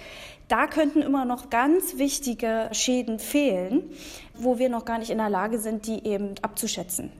da 0.49 0.67
könnten 0.67 1.01
immer 1.01 1.25
noch 1.25 1.49
ganz 1.49 1.97
wichtige 1.97 2.69
Schäden 2.73 3.19
fehlen, 3.19 3.91
wo 4.35 4.59
wir 4.59 4.69
noch 4.69 4.85
gar 4.85 4.99
nicht 4.99 5.11
in 5.11 5.19
der 5.19 5.31
Lage 5.31 5.59
sind, 5.59 5.87
die 5.87 6.07
eben 6.07 6.35
abzuschätzen. 6.43 7.11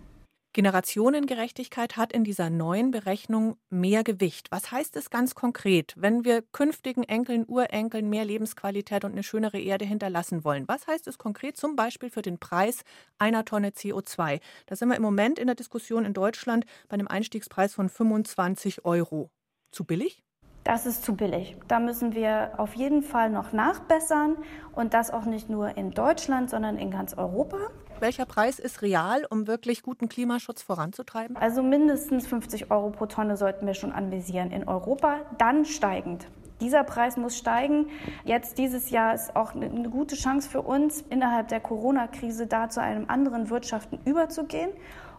Generationengerechtigkeit 0.57 1.99
hat 1.99 2.15
in 2.15 2.25
dieser 2.25 2.49
neuen 2.49 2.91
Berechnung 2.91 3.59
mehr 3.69 4.03
Gewicht. 4.03 4.51
Was 4.51 4.73
heißt 4.73 4.97
es 4.97 5.11
ganz 5.11 5.35
konkret, 5.35 5.93
wenn 5.99 6.25
wir 6.25 6.41
künftigen 6.41 7.03
Enkeln, 7.03 7.45
Urenkeln 7.47 8.09
mehr 8.09 8.25
Lebensqualität 8.25 9.05
und 9.05 9.13
eine 9.13 9.23
schönere 9.23 9.61
Erde 9.61 9.85
hinterlassen 9.85 10.45
wollen? 10.45 10.67
Was 10.67 10.87
heißt 10.87 11.09
es 11.09 11.19
konkret 11.19 11.59
zum 11.59 11.77
Beispiel 11.77 12.09
für 12.09 12.23
den 12.23 12.39
Preis 12.39 12.85
einer 13.19 13.45
Tonne 13.45 13.69
CO2? 13.69 14.41
Da 14.65 14.77
sind 14.77 14.89
wir 14.89 14.97
im 14.97 15.03
Moment 15.03 15.39
in 15.39 15.47
der 15.47 15.57
Diskussion 15.57 16.07
in 16.07 16.15
Deutschland 16.15 16.65
bei 16.89 16.95
einem 16.95 17.07
Einstiegspreis 17.07 17.75
von 17.75 17.91
25 17.91 18.87
Euro. 18.87 19.29
Zu 19.73 19.85
billig? 19.85 20.23
Das 20.65 20.87
ist 20.87 21.05
zu 21.05 21.15
billig. 21.15 21.59
Da 21.69 21.81
müssen 21.81 22.15
wir 22.15 22.55
auf 22.57 22.73
jeden 22.77 23.03
Fall 23.03 23.29
noch 23.29 23.53
nachbessern 23.53 24.39
und 24.73 24.95
das 24.95 25.11
auch 25.11 25.27
nicht 25.27 25.51
nur 25.51 25.77
in 25.77 25.91
Deutschland, 25.91 26.49
sondern 26.49 26.79
in 26.79 26.91
ganz 26.91 27.13
Europa. 27.13 27.59
Welcher 27.99 28.27
Preis 28.27 28.59
ist 28.59 28.83
real, 28.83 29.27
um 29.31 29.47
wirklich 29.47 29.83
guten 29.83 30.11
Klimaschutz 30.11 30.63
voranzutreiben? 30.63 31.35
Also 31.39 31.63
mindestens 31.63 32.27
50 32.27 32.71
Euro 32.71 32.91
pro 32.91 33.07
Tonne 33.07 33.39
sollten 33.39 33.67
wir 33.67 33.73
schon 33.73 33.91
anvisieren 33.91 34.51
in 34.51 34.69
Europa, 34.69 35.21
dann 35.39 35.65
steigend. 35.65 36.27
Dieser 36.61 36.85
Preis 36.85 37.17
muss 37.17 37.39
steigen. 37.39 37.89
Jetzt 38.25 38.59
dieses 38.59 38.91
Jahr 38.91 39.15
ist 39.15 39.35
auch 39.35 39.55
eine 39.55 39.89
gute 39.89 40.15
Chance 40.15 40.49
für 40.49 40.61
uns, 40.61 41.03
innerhalb 41.09 41.49
der 41.49 41.61
Corona-Krise 41.61 42.47
da 42.47 42.69
zu 42.69 42.83
einem 42.83 43.09
anderen 43.09 43.49
Wirtschaften 43.49 43.99
überzugehen 44.05 44.71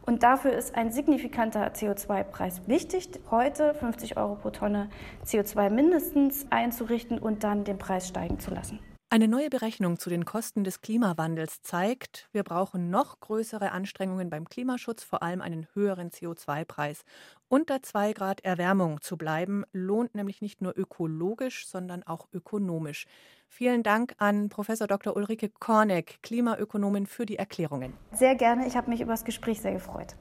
Und 0.05 0.21
dafür 0.23 0.53
ist 0.53 0.75
ein 0.75 0.91
signifikanter 0.91 1.73
CO2-Preis 1.73 2.61
wichtig, 2.67 3.09
heute 3.31 3.73
50 3.73 4.17
Euro 4.17 4.35
pro 4.35 4.51
Tonne 4.51 4.89
CO2 5.25 5.71
mindestens 5.71 6.45
einzurichten 6.51 7.17
und 7.17 7.43
dann 7.43 7.63
den 7.63 7.77
Preis 7.79 8.07
steigen 8.07 8.39
zu 8.39 8.51
lassen. 8.51 8.79
Eine 9.09 9.29
neue 9.29 9.49
Berechnung 9.49 9.99
zu 9.99 10.09
den 10.09 10.25
Kosten 10.25 10.65
des 10.65 10.81
Klimawandels 10.81 11.61
zeigt, 11.61 12.27
wir 12.33 12.43
brauchen 12.43 12.89
noch 12.89 13.21
größere 13.21 13.71
Anstrengungen 13.71 14.29
beim 14.29 14.49
Klimaschutz, 14.49 15.01
vor 15.01 15.23
allem 15.23 15.39
einen 15.39 15.65
höheren 15.73 16.09
CO2-Preis. 16.09 17.03
Unter 17.47 17.81
2 17.81 18.11
Grad 18.11 18.43
Erwärmung 18.43 18.99
zu 18.99 19.15
bleiben, 19.15 19.63
lohnt 19.71 20.13
nämlich 20.13 20.41
nicht 20.41 20.61
nur 20.61 20.77
ökologisch, 20.77 21.67
sondern 21.67 22.03
auch 22.03 22.27
ökonomisch. 22.33 23.05
Vielen 23.47 23.81
Dank 23.81 24.13
an 24.17 24.49
Professor 24.49 24.87
Dr. 24.87 25.15
Ulrike 25.15 25.47
Korneck, 25.57 26.19
Klimaökonomin, 26.21 27.07
für 27.07 27.25
die 27.25 27.37
Erklärungen. 27.37 27.93
Sehr 28.11 28.35
gerne, 28.35 28.67
ich 28.67 28.75
habe 28.75 28.89
mich 28.89 28.99
über 28.99 29.13
das 29.13 29.23
Gespräch 29.23 29.61
sehr 29.61 29.71
gefreut. 29.71 30.17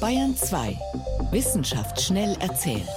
Bayern 0.00 0.34
2. 0.34 0.76
Wissenschaft 1.30 2.00
schnell 2.00 2.36
erzählt. 2.40 2.88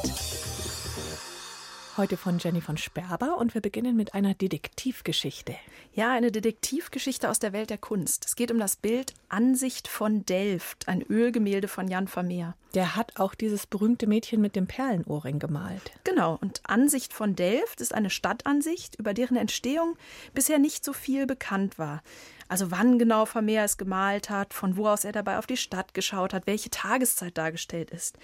Heute 1.95 2.17
von 2.17 2.39
Jenny 2.39 2.59
von 2.59 2.75
Sperber 2.75 3.38
und 3.38 3.53
wir 3.53 3.62
beginnen 3.62 3.95
mit 3.95 4.15
einer 4.15 4.33
Detektivgeschichte. 4.33 5.53
Ja, 5.93 6.12
eine 6.12 6.31
Detektivgeschichte 6.31 7.29
aus 7.29 7.38
der 7.38 7.53
Welt 7.53 7.69
der 7.69 7.77
Kunst. 7.77 8.25
Es 8.25 8.35
geht 8.35 8.50
um 8.50 8.57
das 8.57 8.77
Bild 8.77 9.13
Ansicht 9.29 9.88
von 9.88 10.25
Delft, 10.25 10.88
ein 10.88 11.03
Ölgemälde 11.03 11.67
von 11.67 11.88
Jan 11.88 12.07
Vermeer. 12.07 12.55
Der 12.73 12.95
hat 12.95 13.19
auch 13.19 13.35
dieses 13.35 13.67
berühmte 13.67 14.07
Mädchen 14.07 14.41
mit 14.41 14.55
dem 14.55 14.65
Perlenohrring 14.65 15.38
gemalt. 15.38 15.91
Genau, 16.03 16.39
und 16.41 16.62
Ansicht 16.63 17.13
von 17.13 17.35
Delft 17.35 17.79
ist 17.79 17.93
eine 17.93 18.09
Stadtansicht, 18.09 18.95
über 18.95 19.13
deren 19.13 19.38
Entstehung 19.38 19.95
bisher 20.33 20.57
nicht 20.57 20.83
so 20.83 20.93
viel 20.93 21.27
bekannt 21.27 21.77
war. 21.77 22.01
Also 22.47 22.71
wann 22.71 23.00
genau 23.00 23.25
Vermeer 23.25 23.63
es 23.63 23.77
gemalt 23.77 24.29
hat, 24.29 24.53
von 24.53 24.77
wo 24.77 24.88
aus 24.88 25.05
er 25.05 25.12
dabei 25.12 25.38
auf 25.38 25.47
die 25.47 25.57
Stadt 25.57 25.93
geschaut 25.93 26.33
hat, 26.33 26.47
welche 26.47 26.69
Tageszeit 26.69 27.38
dargestellt 27.38 27.91
ist. 27.91 28.17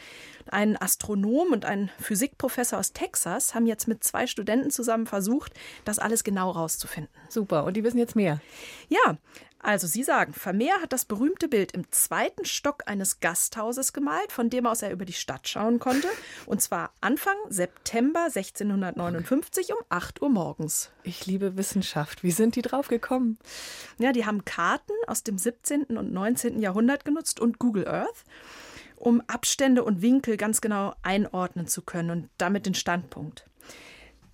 Ein 0.51 0.81
Astronom 0.81 1.51
und 1.51 1.65
ein 1.65 1.89
Physikprofessor 1.99 2.79
aus 2.79 2.93
Texas 2.93 3.55
haben 3.55 3.67
jetzt 3.67 3.87
mit 3.87 4.03
zwei 4.03 4.27
Studenten 4.27 4.71
zusammen 4.71 5.07
versucht, 5.07 5.53
das 5.85 5.99
alles 5.99 6.23
genau 6.23 6.51
rauszufinden. 6.51 7.13
Super, 7.29 7.63
und 7.63 7.75
die 7.75 7.83
wissen 7.83 7.97
jetzt 7.97 8.15
mehr. 8.15 8.39
Ja, 8.89 9.17
also 9.59 9.87
Sie 9.87 10.03
sagen, 10.03 10.33
Vermeer 10.33 10.81
hat 10.81 10.93
das 10.93 11.05
berühmte 11.05 11.47
Bild 11.47 11.73
im 11.73 11.91
zweiten 11.91 12.45
Stock 12.45 12.83
eines 12.85 13.19
Gasthauses 13.19 13.93
gemalt, 13.93 14.31
von 14.31 14.49
dem 14.49 14.65
aus 14.65 14.81
er 14.81 14.91
über 14.91 15.05
die 15.05 15.13
Stadt 15.13 15.47
schauen 15.47 15.79
konnte, 15.79 16.07
und 16.45 16.61
zwar 16.61 16.91
Anfang 17.01 17.35
September 17.49 18.25
1659 18.25 19.73
um 19.73 19.79
8 19.89 20.21
Uhr 20.21 20.29
morgens. 20.29 20.91
Ich 21.03 21.25
liebe 21.25 21.57
Wissenschaft. 21.57 22.23
Wie 22.23 22.31
sind 22.31 22.55
die 22.55 22.61
drauf 22.61 22.87
gekommen? 22.87 23.37
Ja, 23.97 24.11
die 24.11 24.25
haben 24.25 24.45
Karten 24.45 24.93
aus 25.07 25.23
dem 25.23 25.37
17. 25.37 25.83
und 25.97 26.13
19. 26.13 26.59
Jahrhundert 26.59 27.05
genutzt 27.05 27.39
und 27.39 27.59
Google 27.59 27.87
Earth 27.87 28.23
um 28.99 29.21
Abstände 29.27 29.83
und 29.83 30.01
Winkel 30.01 30.37
ganz 30.37 30.61
genau 30.61 30.93
einordnen 31.01 31.67
zu 31.67 31.81
können 31.81 32.09
und 32.11 32.29
damit 32.37 32.65
den 32.65 32.75
Standpunkt. 32.75 33.45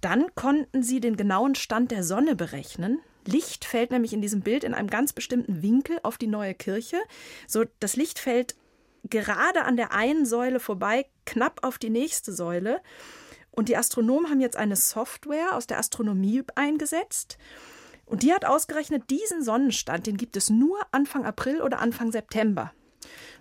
Dann 0.02 0.34
konnten 0.36 0.84
sie 0.84 1.00
den 1.00 1.18
genauen 1.18 1.56
Stand 1.56 1.92
der 1.92 2.04
Sonne 2.04 2.36
berechnen. 2.36 3.00
Licht 3.28 3.66
fällt 3.66 3.92
nämlich 3.92 4.14
in 4.14 4.22
diesem 4.22 4.42
Bild 4.42 4.64
in 4.64 4.74
einem 4.74 4.90
ganz 4.90 5.14
bestimmten 5.14 5.62
Winkel 5.62 6.00
auf 6.04 6.18
die 6.18 6.28
neue 6.28 6.54
Kirche. 6.54 6.98
So, 7.48 7.66
das 7.80 7.96
Licht 7.96 8.20
fällt 8.20 8.56
gerade 9.10 9.64
an 9.64 9.78
der 9.78 9.92
einen 9.92 10.26
Säule 10.26 10.60
vorbei, 10.60 11.06
knapp 11.26 11.64
auf 11.64 11.78
die 11.78 11.90
nächste 11.90 12.32
Säule. 12.34 12.82
Und 13.52 13.70
die 13.70 13.78
Astronomen 13.78 14.30
haben 14.30 14.42
jetzt 14.42 14.58
eine 14.58 14.76
Software 14.76 15.56
aus 15.56 15.68
der 15.68 15.80
Astronomie 15.80 16.44
eingesetzt. 16.56 17.38
Und 18.06 18.22
die 18.22 18.34
hat 18.34 18.46
ausgerechnet, 18.46 19.10
diesen 19.10 19.44
Sonnenstand, 19.44 20.08
den 20.08 20.18
gibt 20.18 20.36
es 20.36 20.50
nur 20.50 20.80
Anfang 20.92 21.26
April 21.26 21.62
oder 21.62 21.80
Anfang 21.80 22.12
September. 22.12 22.72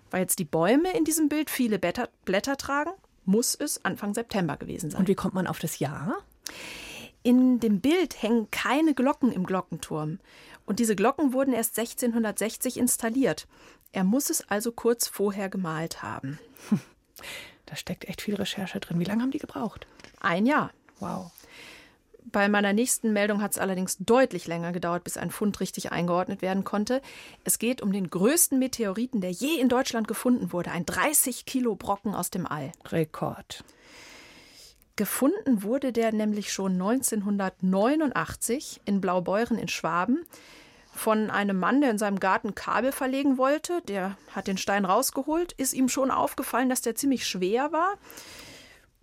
Weil 0.09 0.21
jetzt 0.21 0.39
die 0.39 0.45
Bäume 0.45 0.95
in 0.97 1.03
diesem 1.03 1.29
Bild 1.29 1.49
viele 1.49 1.77
Blätter, 1.77 2.09
Blätter 2.23 2.57
tragen, 2.57 2.91
muss 3.25 3.55
es 3.55 3.83
Anfang 3.83 4.13
September 4.13 4.57
gewesen 4.57 4.89
sein. 4.89 5.01
Und 5.01 5.07
wie 5.07 5.15
kommt 5.15 5.33
man 5.33 5.47
auf 5.47 5.59
das 5.59 5.79
Jahr? 5.79 6.15
In 7.25 7.59
dem 7.59 7.81
Bild 7.81 8.21
hängen 8.21 8.51
keine 8.51 8.93
Glocken 8.93 9.31
im 9.31 9.47
Glockenturm. 9.47 10.19
Und 10.67 10.77
diese 10.77 10.95
Glocken 10.95 11.33
wurden 11.33 11.55
erst 11.55 11.75
1660 11.79 12.77
installiert. 12.77 13.47
Er 13.93 14.03
muss 14.03 14.29
es 14.29 14.47
also 14.47 14.71
kurz 14.71 15.07
vorher 15.07 15.49
gemalt 15.49 16.03
haben. 16.03 16.37
Da 17.65 17.75
steckt 17.75 18.05
echt 18.05 18.21
viel 18.21 18.35
Recherche 18.35 18.79
drin. 18.79 18.99
Wie 18.99 19.05
lange 19.05 19.23
haben 19.23 19.31
die 19.31 19.39
gebraucht? 19.39 19.87
Ein 20.19 20.45
Jahr. 20.45 20.69
Wow. 20.99 21.31
Bei 22.25 22.47
meiner 22.47 22.73
nächsten 22.73 23.11
Meldung 23.11 23.41
hat 23.41 23.53
es 23.53 23.57
allerdings 23.57 23.97
deutlich 23.97 24.45
länger 24.45 24.71
gedauert, 24.71 25.03
bis 25.03 25.17
ein 25.17 25.31
Fund 25.31 25.59
richtig 25.59 25.91
eingeordnet 25.91 26.43
werden 26.43 26.63
konnte. 26.63 27.01
Es 27.43 27.57
geht 27.57 27.81
um 27.81 27.91
den 27.91 28.11
größten 28.11 28.59
Meteoriten, 28.59 29.19
der 29.19 29.31
je 29.31 29.59
in 29.59 29.67
Deutschland 29.67 30.07
gefunden 30.07 30.53
wurde. 30.53 30.69
Ein 30.69 30.85
30 30.85 31.47
Kilo 31.47 31.73
Brocken 31.73 32.13
aus 32.13 32.29
dem 32.29 32.45
All. 32.45 32.71
Rekord. 32.85 33.63
Gefunden 34.95 35.63
wurde 35.63 35.91
der 35.91 36.13
nämlich 36.13 36.53
schon 36.53 36.73
1989 36.73 38.81
in 38.85 39.01
Blaubeuren 39.01 39.57
in 39.57 39.67
Schwaben 39.67 40.25
von 40.93 41.29
einem 41.29 41.59
Mann, 41.59 41.81
der 41.81 41.91
in 41.91 41.97
seinem 41.97 42.19
Garten 42.19 42.55
Kabel 42.55 42.93
verlegen 42.93 43.37
wollte. 43.37 43.81
Der 43.87 44.17
hat 44.33 44.47
den 44.47 44.57
Stein 44.57 44.85
rausgeholt, 44.85 45.51
ist 45.53 45.73
ihm 45.73 45.89
schon 45.89 46.11
aufgefallen, 46.11 46.69
dass 46.69 46.81
der 46.81 46.95
ziemlich 46.95 47.27
schwer 47.27 47.73
war. 47.73 47.95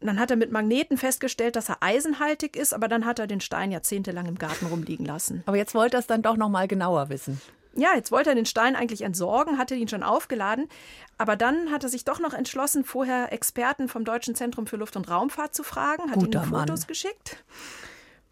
Dann 0.01 0.19
hat 0.19 0.31
er 0.31 0.37
mit 0.37 0.51
Magneten 0.51 0.97
festgestellt, 0.97 1.55
dass 1.55 1.69
er 1.69 1.77
eisenhaltig 1.81 2.57
ist, 2.57 2.73
aber 2.73 2.89
dann 2.89 3.05
hat 3.05 3.19
er 3.19 3.27
den 3.27 3.41
Stein 3.41 3.71
jahrzehntelang 3.71 4.27
im 4.27 4.39
Garten 4.39 4.67
rumliegen 4.67 5.07
lassen. 5.07 5.43
Aber 5.47 5.59
jetzt 5.59 5.75
wollte 5.75 5.99
er 5.99 6.01
es 6.01 6.07
dann 6.07 6.23
doch 6.23 6.37
noch 6.37 6.49
mal 6.49 6.67
genauer 6.67 7.11
wissen. 7.11 7.41
Ja, 7.75 7.95
jetzt 7.95 8.13
wollte 8.13 8.31
er 8.31 8.35
den 8.35 8.47
Stein 8.47 8.77
eigentlich 8.77 9.03
entsorgen, 9.03 9.57
hatte 9.57 9.75
ihn 9.75 9.89
schon 9.89 10.03
aufgeladen, 10.03 10.69
aber 11.17 11.37
dann 11.37 11.71
hat 11.71 11.85
er 11.85 11.89
sich 11.89 12.05
doch 12.05 12.19
noch 12.21 12.35
entschlossen, 12.35 12.85
vorher 12.85 13.33
Experten 13.33 13.89
vom 13.89 14.05
Deutschen 14.05 14.35
Zentrum 14.35 14.67
für 14.67 14.77
Luft- 14.77 14.97
und 14.97 15.11
Raumfahrt 15.11 15.55
zu 15.55 15.63
fragen, 15.63 16.11
hat 16.11 16.19
Guter 16.19 16.43
ihnen 16.43 16.51
Fotos 16.51 16.81
Mann. 16.81 16.87
geschickt. 16.89 17.43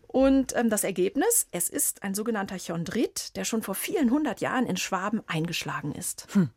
Und 0.07 0.57
ähm, 0.57 0.71
das 0.71 0.85
Ergebnis, 0.85 1.47
es 1.53 1.69
ist 1.69 2.03
ein 2.03 2.15
sogenannter 2.15 2.57
Chondrit, 2.59 3.37
der 3.37 3.45
schon 3.45 3.63
vor 3.63 3.77
vielen 3.77 4.11
hundert 4.11 4.41
Jahren 4.41 4.67
in 4.67 4.77
Schwaben 4.77 5.23
eingeschlagen 5.27 5.93
ist. 5.93 6.27
Hm. 6.33 6.51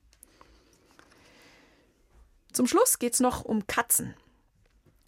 Zum 2.51 2.67
Schluss 2.67 2.99
geht 2.99 3.13
es 3.13 3.19
noch 3.19 3.45
um 3.45 3.67
Katzen. 3.67 4.15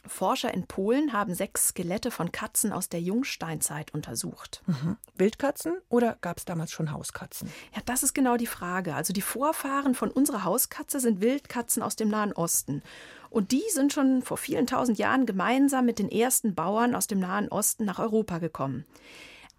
Forscher 0.07 0.53
in 0.53 0.67
Polen 0.67 1.13
haben 1.13 1.33
sechs 1.33 1.69
Skelette 1.69 2.11
von 2.11 2.31
Katzen 2.31 2.71
aus 2.71 2.89
der 2.89 3.01
Jungsteinzeit 3.01 3.93
untersucht. 3.93 4.63
Mhm. 4.67 4.97
Wildkatzen 5.15 5.77
oder 5.89 6.17
gab 6.21 6.37
es 6.37 6.45
damals 6.45 6.71
schon 6.71 6.91
Hauskatzen? 6.91 7.51
Ja, 7.75 7.81
das 7.85 8.03
ist 8.03 8.13
genau 8.13 8.37
die 8.37 8.47
Frage. 8.47 8.95
Also 8.95 9.13
die 9.13 9.21
Vorfahren 9.21 9.95
von 9.95 10.11
unserer 10.11 10.43
Hauskatze 10.43 10.99
sind 10.99 11.21
Wildkatzen 11.21 11.81
aus 11.83 11.95
dem 11.95 12.09
Nahen 12.09 12.33
Osten. 12.33 12.83
Und 13.29 13.51
die 13.51 13.63
sind 13.69 13.91
schon 13.91 14.21
vor 14.21 14.37
vielen 14.37 14.67
tausend 14.67 14.97
Jahren 14.97 15.25
gemeinsam 15.25 15.85
mit 15.85 15.99
den 15.99 16.09
ersten 16.09 16.55
Bauern 16.55 16.95
aus 16.95 17.07
dem 17.07 17.19
Nahen 17.19 17.49
Osten 17.49 17.85
nach 17.85 17.99
Europa 17.99 18.37
gekommen. 18.37 18.85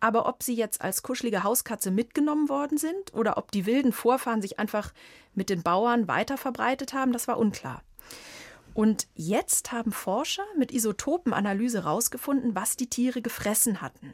Aber 0.00 0.26
ob 0.26 0.42
sie 0.42 0.54
jetzt 0.54 0.82
als 0.82 1.02
kuschelige 1.02 1.42
Hauskatze 1.42 1.90
mitgenommen 1.90 2.48
worden 2.48 2.78
sind 2.78 3.14
oder 3.14 3.38
ob 3.38 3.50
die 3.50 3.66
wilden 3.66 3.92
Vorfahren 3.92 4.42
sich 4.42 4.58
einfach 4.58 4.92
mit 5.34 5.50
den 5.50 5.62
Bauern 5.62 6.08
weiter 6.08 6.36
verbreitet 6.36 6.92
haben, 6.92 7.12
das 7.12 7.28
war 7.28 7.38
unklar. 7.38 7.82
Und 8.76 9.08
jetzt 9.14 9.72
haben 9.72 9.90
Forscher 9.90 10.44
mit 10.54 10.70
Isotopenanalyse 10.70 11.84
herausgefunden, 11.84 12.54
was 12.54 12.76
die 12.76 12.88
Tiere 12.88 13.22
gefressen 13.22 13.80
hatten. 13.80 14.12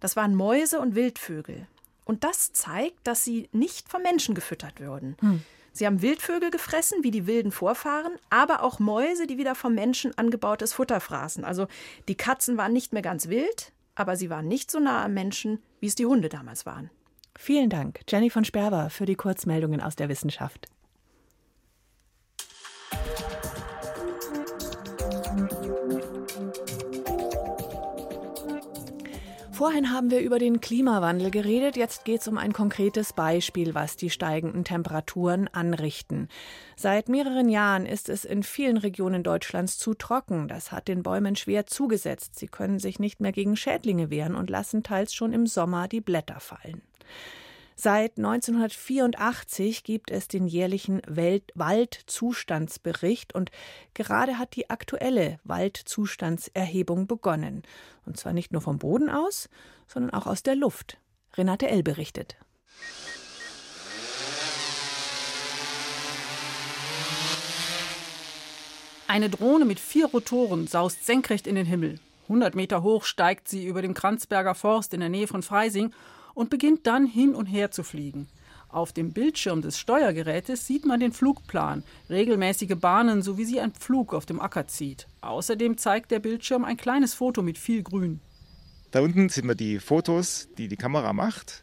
Das 0.00 0.16
waren 0.16 0.34
Mäuse 0.34 0.80
und 0.80 0.94
Wildvögel. 0.94 1.66
Und 2.06 2.24
das 2.24 2.54
zeigt, 2.54 3.06
dass 3.06 3.24
sie 3.24 3.50
nicht 3.52 3.90
vom 3.90 4.00
Menschen 4.00 4.34
gefüttert 4.34 4.80
würden. 4.80 5.18
Hm. 5.20 5.42
Sie 5.72 5.84
haben 5.84 6.00
Wildvögel 6.00 6.50
gefressen, 6.50 7.04
wie 7.04 7.10
die 7.10 7.26
wilden 7.26 7.52
Vorfahren, 7.52 8.14
aber 8.30 8.62
auch 8.62 8.78
Mäuse, 8.78 9.26
die 9.26 9.36
wieder 9.36 9.54
vom 9.54 9.74
Menschen 9.74 10.16
angebautes 10.16 10.72
Futter 10.72 11.00
fraßen. 11.00 11.44
Also 11.44 11.66
die 12.08 12.16
Katzen 12.16 12.56
waren 12.56 12.72
nicht 12.72 12.94
mehr 12.94 13.02
ganz 13.02 13.28
wild, 13.28 13.70
aber 13.96 14.16
sie 14.16 14.30
waren 14.30 14.48
nicht 14.48 14.70
so 14.70 14.80
nah 14.80 15.04
am 15.04 15.12
Menschen, 15.12 15.62
wie 15.78 15.88
es 15.88 15.94
die 15.94 16.06
Hunde 16.06 16.30
damals 16.30 16.64
waren. 16.64 16.88
Vielen 17.36 17.68
Dank, 17.68 18.00
Jenny 18.08 18.30
von 18.30 18.46
Sperber, 18.46 18.88
für 18.88 19.04
die 19.04 19.14
Kurzmeldungen 19.14 19.82
aus 19.82 19.94
der 19.94 20.08
Wissenschaft. 20.08 20.68
Vorhin 29.60 29.92
haben 29.92 30.10
wir 30.10 30.20
über 30.20 30.38
den 30.38 30.62
Klimawandel 30.62 31.30
geredet. 31.30 31.76
Jetzt 31.76 32.06
geht 32.06 32.22
es 32.22 32.28
um 32.28 32.38
ein 32.38 32.54
konkretes 32.54 33.12
Beispiel, 33.12 33.74
was 33.74 33.94
die 33.94 34.08
steigenden 34.08 34.64
Temperaturen 34.64 35.48
anrichten. 35.48 36.28
Seit 36.76 37.10
mehreren 37.10 37.50
Jahren 37.50 37.84
ist 37.84 38.08
es 38.08 38.24
in 38.24 38.42
vielen 38.42 38.78
Regionen 38.78 39.22
Deutschlands 39.22 39.76
zu 39.76 39.92
trocken. 39.92 40.48
Das 40.48 40.72
hat 40.72 40.88
den 40.88 41.02
Bäumen 41.02 41.36
schwer 41.36 41.66
zugesetzt. 41.66 42.38
Sie 42.38 42.48
können 42.48 42.78
sich 42.78 42.98
nicht 42.98 43.20
mehr 43.20 43.32
gegen 43.32 43.54
Schädlinge 43.54 44.08
wehren 44.08 44.34
und 44.34 44.48
lassen 44.48 44.82
teils 44.82 45.12
schon 45.12 45.34
im 45.34 45.46
Sommer 45.46 45.88
die 45.88 46.00
Blätter 46.00 46.40
fallen. 46.40 46.80
Seit 47.82 48.18
1984 48.18 49.84
gibt 49.84 50.10
es 50.10 50.28
den 50.28 50.46
jährlichen 50.46 51.00
Welt 51.06 51.50
Waldzustandsbericht 51.54 53.34
und 53.34 53.50
gerade 53.94 54.38
hat 54.38 54.54
die 54.54 54.68
aktuelle 54.68 55.40
Waldzustandserhebung 55.44 57.06
begonnen. 57.06 57.62
Und 58.04 58.18
zwar 58.18 58.34
nicht 58.34 58.52
nur 58.52 58.60
vom 58.60 58.78
Boden 58.78 59.08
aus, 59.08 59.48
sondern 59.86 60.12
auch 60.12 60.26
aus 60.26 60.42
der 60.42 60.56
Luft. 60.56 60.98
Renate 61.38 61.68
L. 61.68 61.82
berichtet. 61.82 62.36
Eine 69.08 69.30
Drohne 69.30 69.64
mit 69.64 69.80
vier 69.80 70.04
Rotoren 70.04 70.66
saust 70.66 71.06
senkrecht 71.06 71.46
in 71.46 71.54
den 71.54 71.64
Himmel. 71.64 71.98
100 72.24 72.54
Meter 72.54 72.82
hoch 72.82 73.04
steigt 73.04 73.48
sie 73.48 73.64
über 73.64 73.80
dem 73.80 73.94
Kranzberger 73.94 74.54
Forst 74.54 74.92
in 74.92 75.00
der 75.00 75.08
Nähe 75.08 75.26
von 75.26 75.42
Freising 75.42 75.94
und 76.40 76.48
beginnt 76.48 76.86
dann 76.86 77.04
hin 77.04 77.34
und 77.34 77.44
her 77.44 77.70
zu 77.70 77.82
fliegen. 77.82 78.26
Auf 78.70 78.94
dem 78.94 79.12
Bildschirm 79.12 79.60
des 79.60 79.78
Steuergerätes 79.78 80.66
sieht 80.66 80.86
man 80.86 80.98
den 80.98 81.12
Flugplan, 81.12 81.84
regelmäßige 82.08 82.76
Bahnen, 82.80 83.20
so 83.20 83.36
wie 83.36 83.44
sie 83.44 83.60
ein 83.60 83.72
Pflug 83.72 84.14
auf 84.14 84.24
dem 84.24 84.40
Acker 84.40 84.66
zieht. 84.66 85.06
Außerdem 85.20 85.76
zeigt 85.76 86.10
der 86.10 86.18
Bildschirm 86.18 86.64
ein 86.64 86.78
kleines 86.78 87.12
Foto 87.12 87.42
mit 87.42 87.58
viel 87.58 87.82
Grün. 87.82 88.20
Da 88.90 89.02
unten 89.02 89.28
sieht 89.28 89.44
man 89.44 89.58
die 89.58 89.78
Fotos, 89.80 90.48
die 90.56 90.68
die 90.68 90.78
Kamera 90.78 91.12
macht. 91.12 91.62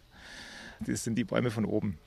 Das 0.85 1.03
sind 1.03 1.15
die 1.15 1.23
Bäume 1.23 1.49
von 1.49 1.65
oben. 1.65 1.97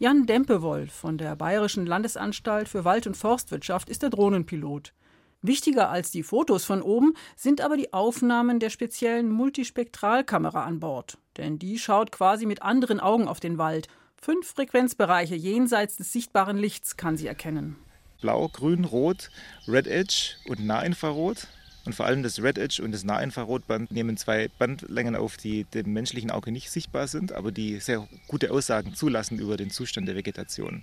Jan 0.00 0.26
Dempewold 0.26 0.90
von 0.90 1.18
der 1.18 1.36
Bayerischen 1.36 1.86
Landesanstalt 1.86 2.68
für 2.68 2.84
Wald- 2.84 3.06
und 3.06 3.16
Forstwirtschaft 3.16 3.88
ist 3.88 4.02
der 4.02 4.10
Drohnenpilot. 4.10 4.92
Wichtiger 5.40 5.88
als 5.88 6.10
die 6.10 6.24
Fotos 6.24 6.64
von 6.64 6.82
oben 6.82 7.14
sind 7.36 7.60
aber 7.60 7.76
die 7.76 7.92
Aufnahmen 7.92 8.58
der 8.58 8.70
speziellen 8.70 9.30
Multispektralkamera 9.30 10.64
an 10.64 10.80
Bord. 10.80 11.18
Denn 11.36 11.60
die 11.60 11.78
schaut 11.78 12.10
quasi 12.10 12.44
mit 12.44 12.62
anderen 12.62 12.98
Augen 12.98 13.28
auf 13.28 13.38
den 13.38 13.56
Wald. 13.56 13.86
Fünf 14.16 14.48
Frequenzbereiche 14.48 15.36
jenseits 15.36 15.96
des 15.96 16.12
sichtbaren 16.12 16.56
Lichts 16.56 16.96
kann 16.96 17.16
sie 17.16 17.28
erkennen. 17.28 17.76
Blau, 18.20 18.48
Grün, 18.48 18.84
Rot, 18.84 19.30
Red 19.68 19.86
Edge 19.86 20.34
und 20.48 20.66
Nahinfrarot. 20.66 21.46
Und 21.84 21.94
vor 21.94 22.06
allem 22.06 22.24
das 22.24 22.42
Red 22.42 22.58
Edge 22.58 22.82
und 22.82 22.90
das 22.90 23.04
Nahinfrarotband 23.04 23.92
nehmen 23.92 24.16
zwei 24.16 24.50
Bandlängen 24.58 25.14
auf, 25.14 25.36
die 25.36 25.64
dem 25.64 25.92
menschlichen 25.92 26.32
Auge 26.32 26.50
nicht 26.50 26.70
sichtbar 26.70 27.06
sind, 27.06 27.32
aber 27.32 27.52
die 27.52 27.78
sehr 27.78 28.08
gute 28.26 28.50
Aussagen 28.50 28.94
zulassen 28.94 29.38
über 29.38 29.56
den 29.56 29.70
Zustand 29.70 30.08
der 30.08 30.16
Vegetation. 30.16 30.82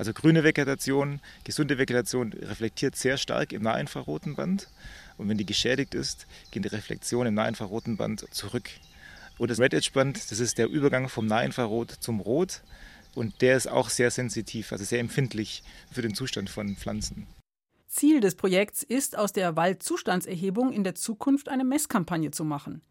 Also 0.00 0.14
grüne 0.14 0.44
Vegetation, 0.44 1.20
gesunde 1.44 1.76
Vegetation 1.76 2.32
reflektiert 2.32 2.96
sehr 2.96 3.18
stark 3.18 3.52
im 3.52 3.60
nahinfraroten 3.60 4.34
Band. 4.34 4.66
Und 5.18 5.28
wenn 5.28 5.36
die 5.36 5.44
geschädigt 5.44 5.94
ist, 5.94 6.26
gehen 6.50 6.62
die 6.62 6.70
Reflexionen 6.70 7.28
im 7.28 7.34
nahinfraroten 7.34 7.98
Band 7.98 8.24
zurück. 8.30 8.70
Und 9.36 9.50
das 9.50 9.60
Red 9.60 9.74
Edge 9.74 9.90
Band, 9.92 10.30
das 10.30 10.40
ist 10.40 10.56
der 10.56 10.68
Übergang 10.68 11.10
vom 11.10 11.26
Nahinfrarot 11.26 11.90
zum 11.90 12.20
Rot. 12.20 12.62
Und 13.14 13.42
der 13.42 13.58
ist 13.58 13.66
auch 13.66 13.90
sehr 13.90 14.10
sensitiv, 14.10 14.72
also 14.72 14.84
sehr 14.84 15.00
empfindlich 15.00 15.62
für 15.92 16.00
den 16.00 16.14
Zustand 16.14 16.48
von 16.48 16.76
Pflanzen. 16.76 17.26
Ziel 17.90 18.20
des 18.20 18.36
Projekts 18.36 18.84
ist, 18.84 19.18
aus 19.18 19.32
der 19.32 19.56
Waldzustandserhebung 19.56 20.72
in 20.72 20.84
der 20.84 20.94
Zukunft 20.94 21.48
eine 21.48 21.64
Messkampagne 21.64 22.30
zu 22.30 22.44
machen. 22.44 22.82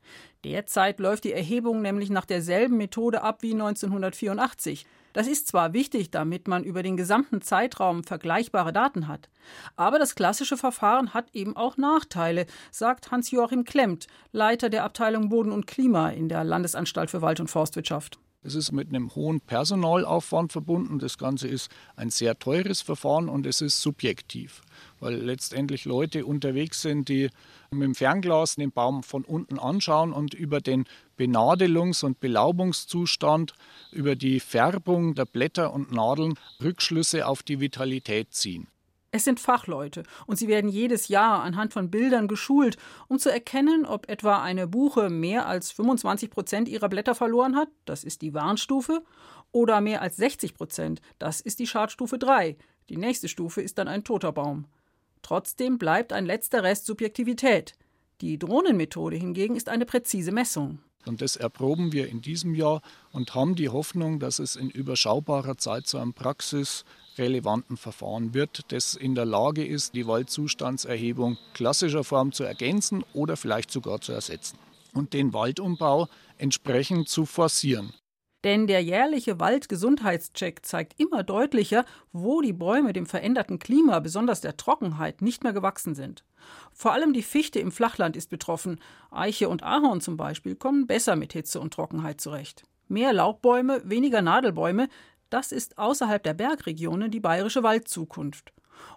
Derzeit 0.44 1.00
läuft 1.00 1.24
die 1.24 1.32
Erhebung 1.32 1.82
nämlich 1.82 2.10
nach 2.10 2.26
derselben 2.26 2.76
Methode 2.76 3.22
ab 3.22 3.42
wie 3.42 3.54
1984. 3.54 4.86
Das 5.14 5.28
ist 5.28 5.48
zwar 5.48 5.72
wichtig, 5.72 6.12
damit 6.12 6.50
man 6.50 6.66
über 6.66 6.84
den 6.84 6.98
gesamten 6.98 7.42
Zeitraum 7.42 8.04
vergleichbare 8.04 8.74
Daten 8.74 9.08
hat, 9.08 9.30
aber 9.78 10.00
das 10.00 10.16
klassische 10.16 10.58
Verfahren 10.58 11.14
hat 11.14 11.34
eben 11.34 11.56
auch 11.56 11.78
Nachteile, 11.78 12.46
sagt 12.70 13.10
Hans-Joachim 13.10 13.64
Klemmt, 13.64 14.08
Leiter 14.34 14.70
der 14.70 14.84
Abteilung 14.84 15.30
Boden 15.30 15.54
und 15.54 15.66
Klima 15.66 16.10
in 16.10 16.28
der 16.28 16.44
Landesanstalt 16.44 17.10
für 17.10 17.22
Wald- 17.22 17.40
und 17.40 17.50
Forstwirtschaft. 17.50 18.20
Es 18.41 18.56
ist 18.56 18.71
mit 18.71 18.88
einem 18.88 19.13
hohen 19.15 19.41
Personalaufwand 19.41 20.54
verbunden. 20.54 20.97
Das 20.99 21.17
Ganze 21.17 21.49
ist 21.49 21.69
ein 21.97 22.10
sehr 22.10 22.39
teures 22.39 22.82
Verfahren 22.82 23.28
und 23.28 23.45
es 23.45 23.60
ist 23.60 23.82
subjektiv, 23.82 24.62
weil 25.02 25.15
letztendlich 25.15 25.84
Leute 25.84 26.25
unterwegs 26.25 26.82
sind, 26.82 27.10
die 27.10 27.30
mit 27.71 27.84
dem 27.84 27.95
Fernglas 27.95 28.56
den 28.56 28.71
Baum 28.71 29.04
von 29.04 29.25
unten 29.25 29.60
anschauen 29.60 30.13
und 30.13 30.34
über 30.34 30.62
den 30.62 30.86
Benadelungs- 31.17 32.06
und 32.06 32.21
Belaubungszustand, 32.21 33.56
über 33.91 34.15
die 34.15 34.39
Färbung 34.39 35.15
der 35.15 35.25
Blätter 35.25 35.73
und 35.73 35.91
Nadeln 35.91 36.36
Rückschlüsse 36.63 37.28
auf 37.28 37.43
die 37.43 37.60
Vitalität 37.60 38.34
ziehen. 38.34 38.67
Es 39.12 39.24
sind 39.24 39.39
Fachleute 39.39 40.04
und 40.28 40.38
sie 40.38 40.48
werden 40.48 40.69
jedes 40.69 41.08
Jahr 41.08 41.41
anhand 41.41 41.74
von 41.74 41.89
Bildern 41.89 42.28
geschult, 42.28 42.78
um 43.08 43.17
zu 43.17 43.32
erkennen, 43.32 43.86
ob 43.86 44.08
etwa 44.08 44.41
eine 44.41 44.67
Buche 44.67 45.10
mehr 45.10 45.48
als 45.48 45.72
25 45.72 46.30
Prozent 46.30 46.69
ihrer 46.69 46.89
Blätter 46.89 47.15
verloren 47.15 47.56
hat, 47.56 47.69
das 47.86 48.04
ist 48.04 48.22
die 48.22 48.34
Warnstufe, 48.34 49.04
oder 49.52 49.82
mehr 49.82 50.04
als 50.04 50.17
60 50.17 50.54
Prozent, 50.54 51.02
das 51.17 51.41
ist 51.41 51.58
die 51.58 51.65
Schadstufe 51.65 52.19
3. 52.19 52.56
Die 52.89 52.98
nächste 52.98 53.28
Stufe 53.28 53.62
ist 53.62 53.80
dann 53.80 53.88
ein 53.88 54.04
toter 54.04 54.32
Baum. 54.32 54.65
Trotzdem 55.24 55.80
bleibt 55.80 56.13
ein 56.13 56.26
letzter 56.26 56.63
Rest 56.63 56.86
Subjektivität. 56.86 57.74
Die 58.22 58.38
Drohnenmethode 58.38 59.15
hingegen 59.15 59.56
ist 59.56 59.69
eine 59.69 59.86
präzise 59.86 60.32
Messung. 60.32 60.80
Und 61.06 61.22
das 61.22 61.36
erproben 61.36 61.93
wir 61.93 62.08
in 62.08 62.22
diesem 62.22 62.54
Jahr 62.54 62.82
und 63.12 63.34
haben 63.34 63.56
die 63.56 63.69
Hoffnung, 63.69 64.19
dass 64.19 64.39
es 64.39 64.56
in 64.56 64.69
überschaubarer 64.69 65.58
Zeit 65.58 65.88
zu 65.88 65.98
einem 65.98 66.13
praxisrelevanten 67.20 67.78
Verfahren 67.78 68.34
wird, 68.34 68.72
das 68.72 68.96
in 68.96 69.14
der 69.14 69.26
Lage 69.26 69.66
ist, 69.66 69.94
die 69.94 70.08
Waldzustandserhebung 70.08 71.38
klassischer 71.54 72.04
Form 72.04 72.32
zu 72.32 72.44
ergänzen 72.44 73.04
oder 73.14 73.36
vielleicht 73.36 73.72
sogar 73.72 74.00
zu 74.00 74.14
ersetzen 74.14 74.58
und 74.94 75.14
den 75.14 75.34
Waldumbau 75.34 76.08
entsprechend 76.38 77.10
zu 77.10 77.26
forcieren. 77.26 77.94
Denn 78.46 78.68
der 78.68 78.82
jährliche 78.82 79.38
Waldgesundheitscheck 79.42 80.66
zeigt 80.66 80.98
immer 80.98 81.24
deutlicher, 81.24 81.84
wo 82.14 82.40
die 82.40 82.54
Bäume 82.54 82.94
dem 82.94 83.06
veränderten 83.06 83.60
Klima, 83.60 84.00
besonders 84.00 84.40
der 84.40 84.56
Trockenheit, 84.56 85.22
nicht 85.22 85.44
mehr 85.44 85.52
gewachsen 85.52 85.94
sind. 85.94 86.24
Vor 86.72 86.94
allem 86.94 87.12
die 87.12 87.22
Fichte 87.22 87.60
im 87.60 87.74
Flachland 87.74 88.16
ist 88.16 88.30
betroffen. 88.30 88.80
Eiche 89.12 89.50
und 89.50 89.64
Ahorn 89.64 90.00
zum 90.00 90.16
Beispiel 90.16 90.56
kommen 90.56 90.88
besser 90.88 91.18
mit 91.18 91.34
Hitze 91.34 91.60
und 91.60 91.74
Trockenheit 91.74 92.22
zurecht. 92.22 92.64
Mehr 92.88 93.12
Laubbäume, 93.12 93.82
weniger 93.84 94.22
Nadelbäume, 94.22 94.88
das 95.30 95.52
ist 95.52 95.78
außerhalb 95.78 96.22
der 96.24 96.34
Bergregionen 96.34 97.12
die 97.12 97.20
bayerische 97.20 97.63
Waldzukunft. 97.63 98.54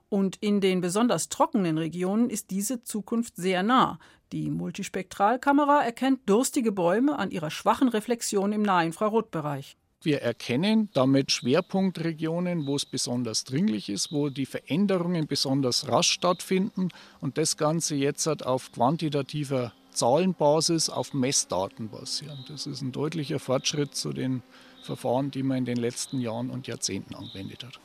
Und 0.09 0.37
in 0.37 0.61
den 0.61 0.81
besonders 0.81 1.29
trockenen 1.29 1.79
Regionen 1.79 2.31
ist 2.31 2.51
diese 2.51 2.83
Zukunft 2.83 3.37
sehr 3.37 3.63
nah. 3.63 3.99
Die 4.33 4.51
Multispektralkamera 4.51 5.83
erkennt 5.83 6.21
durstige 6.27 6.73
Bäume 6.73 7.19
an 7.19 7.31
ihrer 7.31 7.51
schwachen 7.51 7.89
Reflexion 7.89 8.53
im 8.53 8.63
Nahinfrarotbereich. 8.63 9.77
Wir 10.03 10.21
erkennen 10.21 10.89
damit 10.95 11.31
Schwerpunktregionen, 11.31 12.67
wo 12.67 12.75
es 12.75 12.85
besonders 12.85 13.45
dringlich 13.45 13.89
ist, 13.89 14.11
wo 14.11 14.31
die 14.31 14.47
Veränderungen 14.47 15.29
besonders 15.29 15.89
rasch 15.89 16.11
stattfinden 16.11 16.89
und 17.21 17.39
das 17.39 17.57
Ganze 17.57 17.95
jetzt 17.95 18.27
auf 18.45 18.73
quantitativer 18.73 19.73
Zahlenbasis 19.93 20.91
auf 20.91 21.15
Messdaten 21.15 21.89
basieren. 21.89 22.45
Das 22.49 22.67
ist 22.67 22.83
ein 22.83 22.93
deutlicher 22.93 23.39
Fortschritt 23.39 23.95
zu 23.95 24.13
den 24.13 24.43
Verfahren, 24.83 25.31
die 25.31 25.43
man 25.43 25.59
in 25.59 25.65
den 25.65 25.77
letzten 25.77 26.21
Jahren 26.21 26.51
und 26.51 26.67
Jahrzehnten 26.67 27.15
angewendet 27.15 27.65
hat. 27.65 27.81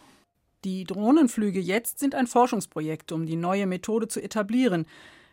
Die 0.64 0.84
Drohnenflüge 0.84 1.60
jetzt 1.60 2.00
sind 2.00 2.16
ein 2.16 2.28
Forschungsprojekt, 2.28 3.12
um 3.12 3.26
die 3.26 3.36
neue 3.36 3.68
Methode 3.68 4.08
zu 4.08 4.22
etablieren. 4.22 4.86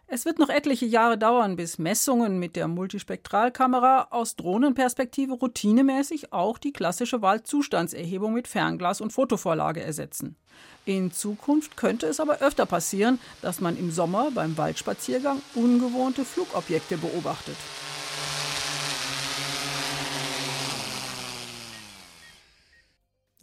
Es 0.06 0.26
wird 0.26 0.38
noch 0.38 0.50
etliche 0.50 0.84
Jahre 0.84 1.16
dauern, 1.16 1.56
bis 1.56 1.78
Messungen 1.78 2.38
mit 2.38 2.56
der 2.56 2.68
Multispektralkamera 2.68 4.08
aus 4.10 4.36
Drohnenperspektive 4.36 5.32
routinemäßig 5.32 6.32
auch 6.32 6.58
die 6.58 6.72
klassische 6.72 7.22
Waldzustandserhebung 7.22 8.34
mit 8.34 8.46
Fernglas 8.46 9.00
und 9.00 9.12
Fotovorlage 9.12 9.82
ersetzen. 9.82 10.36
In 10.84 11.10
Zukunft 11.10 11.78
könnte 11.78 12.06
es 12.06 12.20
aber 12.20 12.40
öfter 12.42 12.66
passieren, 12.66 13.18
dass 13.40 13.62
man 13.62 13.78
im 13.78 13.90
Sommer 13.90 14.30
beim 14.30 14.58
Waldspaziergang 14.58 15.40
ungewohnte 15.54 16.26
Flugobjekte 16.26 16.98
beobachtet. 16.98 17.56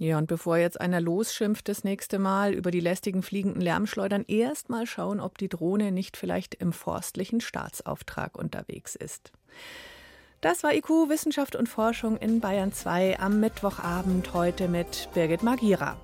Ja, 0.01 0.17
und 0.17 0.25
bevor 0.25 0.57
jetzt 0.57 0.81
einer 0.81 0.99
losschimpft 0.99 1.69
das 1.69 1.83
nächste 1.83 2.17
Mal 2.17 2.55
über 2.55 2.71
die 2.71 2.79
lästigen 2.79 3.21
fliegenden 3.21 3.61
Lärmschleudern, 3.61 4.25
erst 4.27 4.67
mal 4.67 4.87
schauen, 4.87 5.19
ob 5.19 5.37
die 5.37 5.47
Drohne 5.47 5.91
nicht 5.91 6.17
vielleicht 6.17 6.55
im 6.55 6.73
forstlichen 6.73 7.39
Staatsauftrag 7.39 8.35
unterwegs 8.35 8.95
ist. 8.95 9.31
Das 10.41 10.63
war 10.63 10.73
IQ 10.73 10.89
Wissenschaft 11.09 11.55
und 11.55 11.69
Forschung 11.69 12.17
in 12.17 12.39
Bayern 12.39 12.73
2 12.73 13.19
am 13.19 13.39
Mittwochabend 13.39 14.33
heute 14.33 14.67
mit 14.69 15.07
Birgit 15.13 15.43
Magira. 15.43 16.03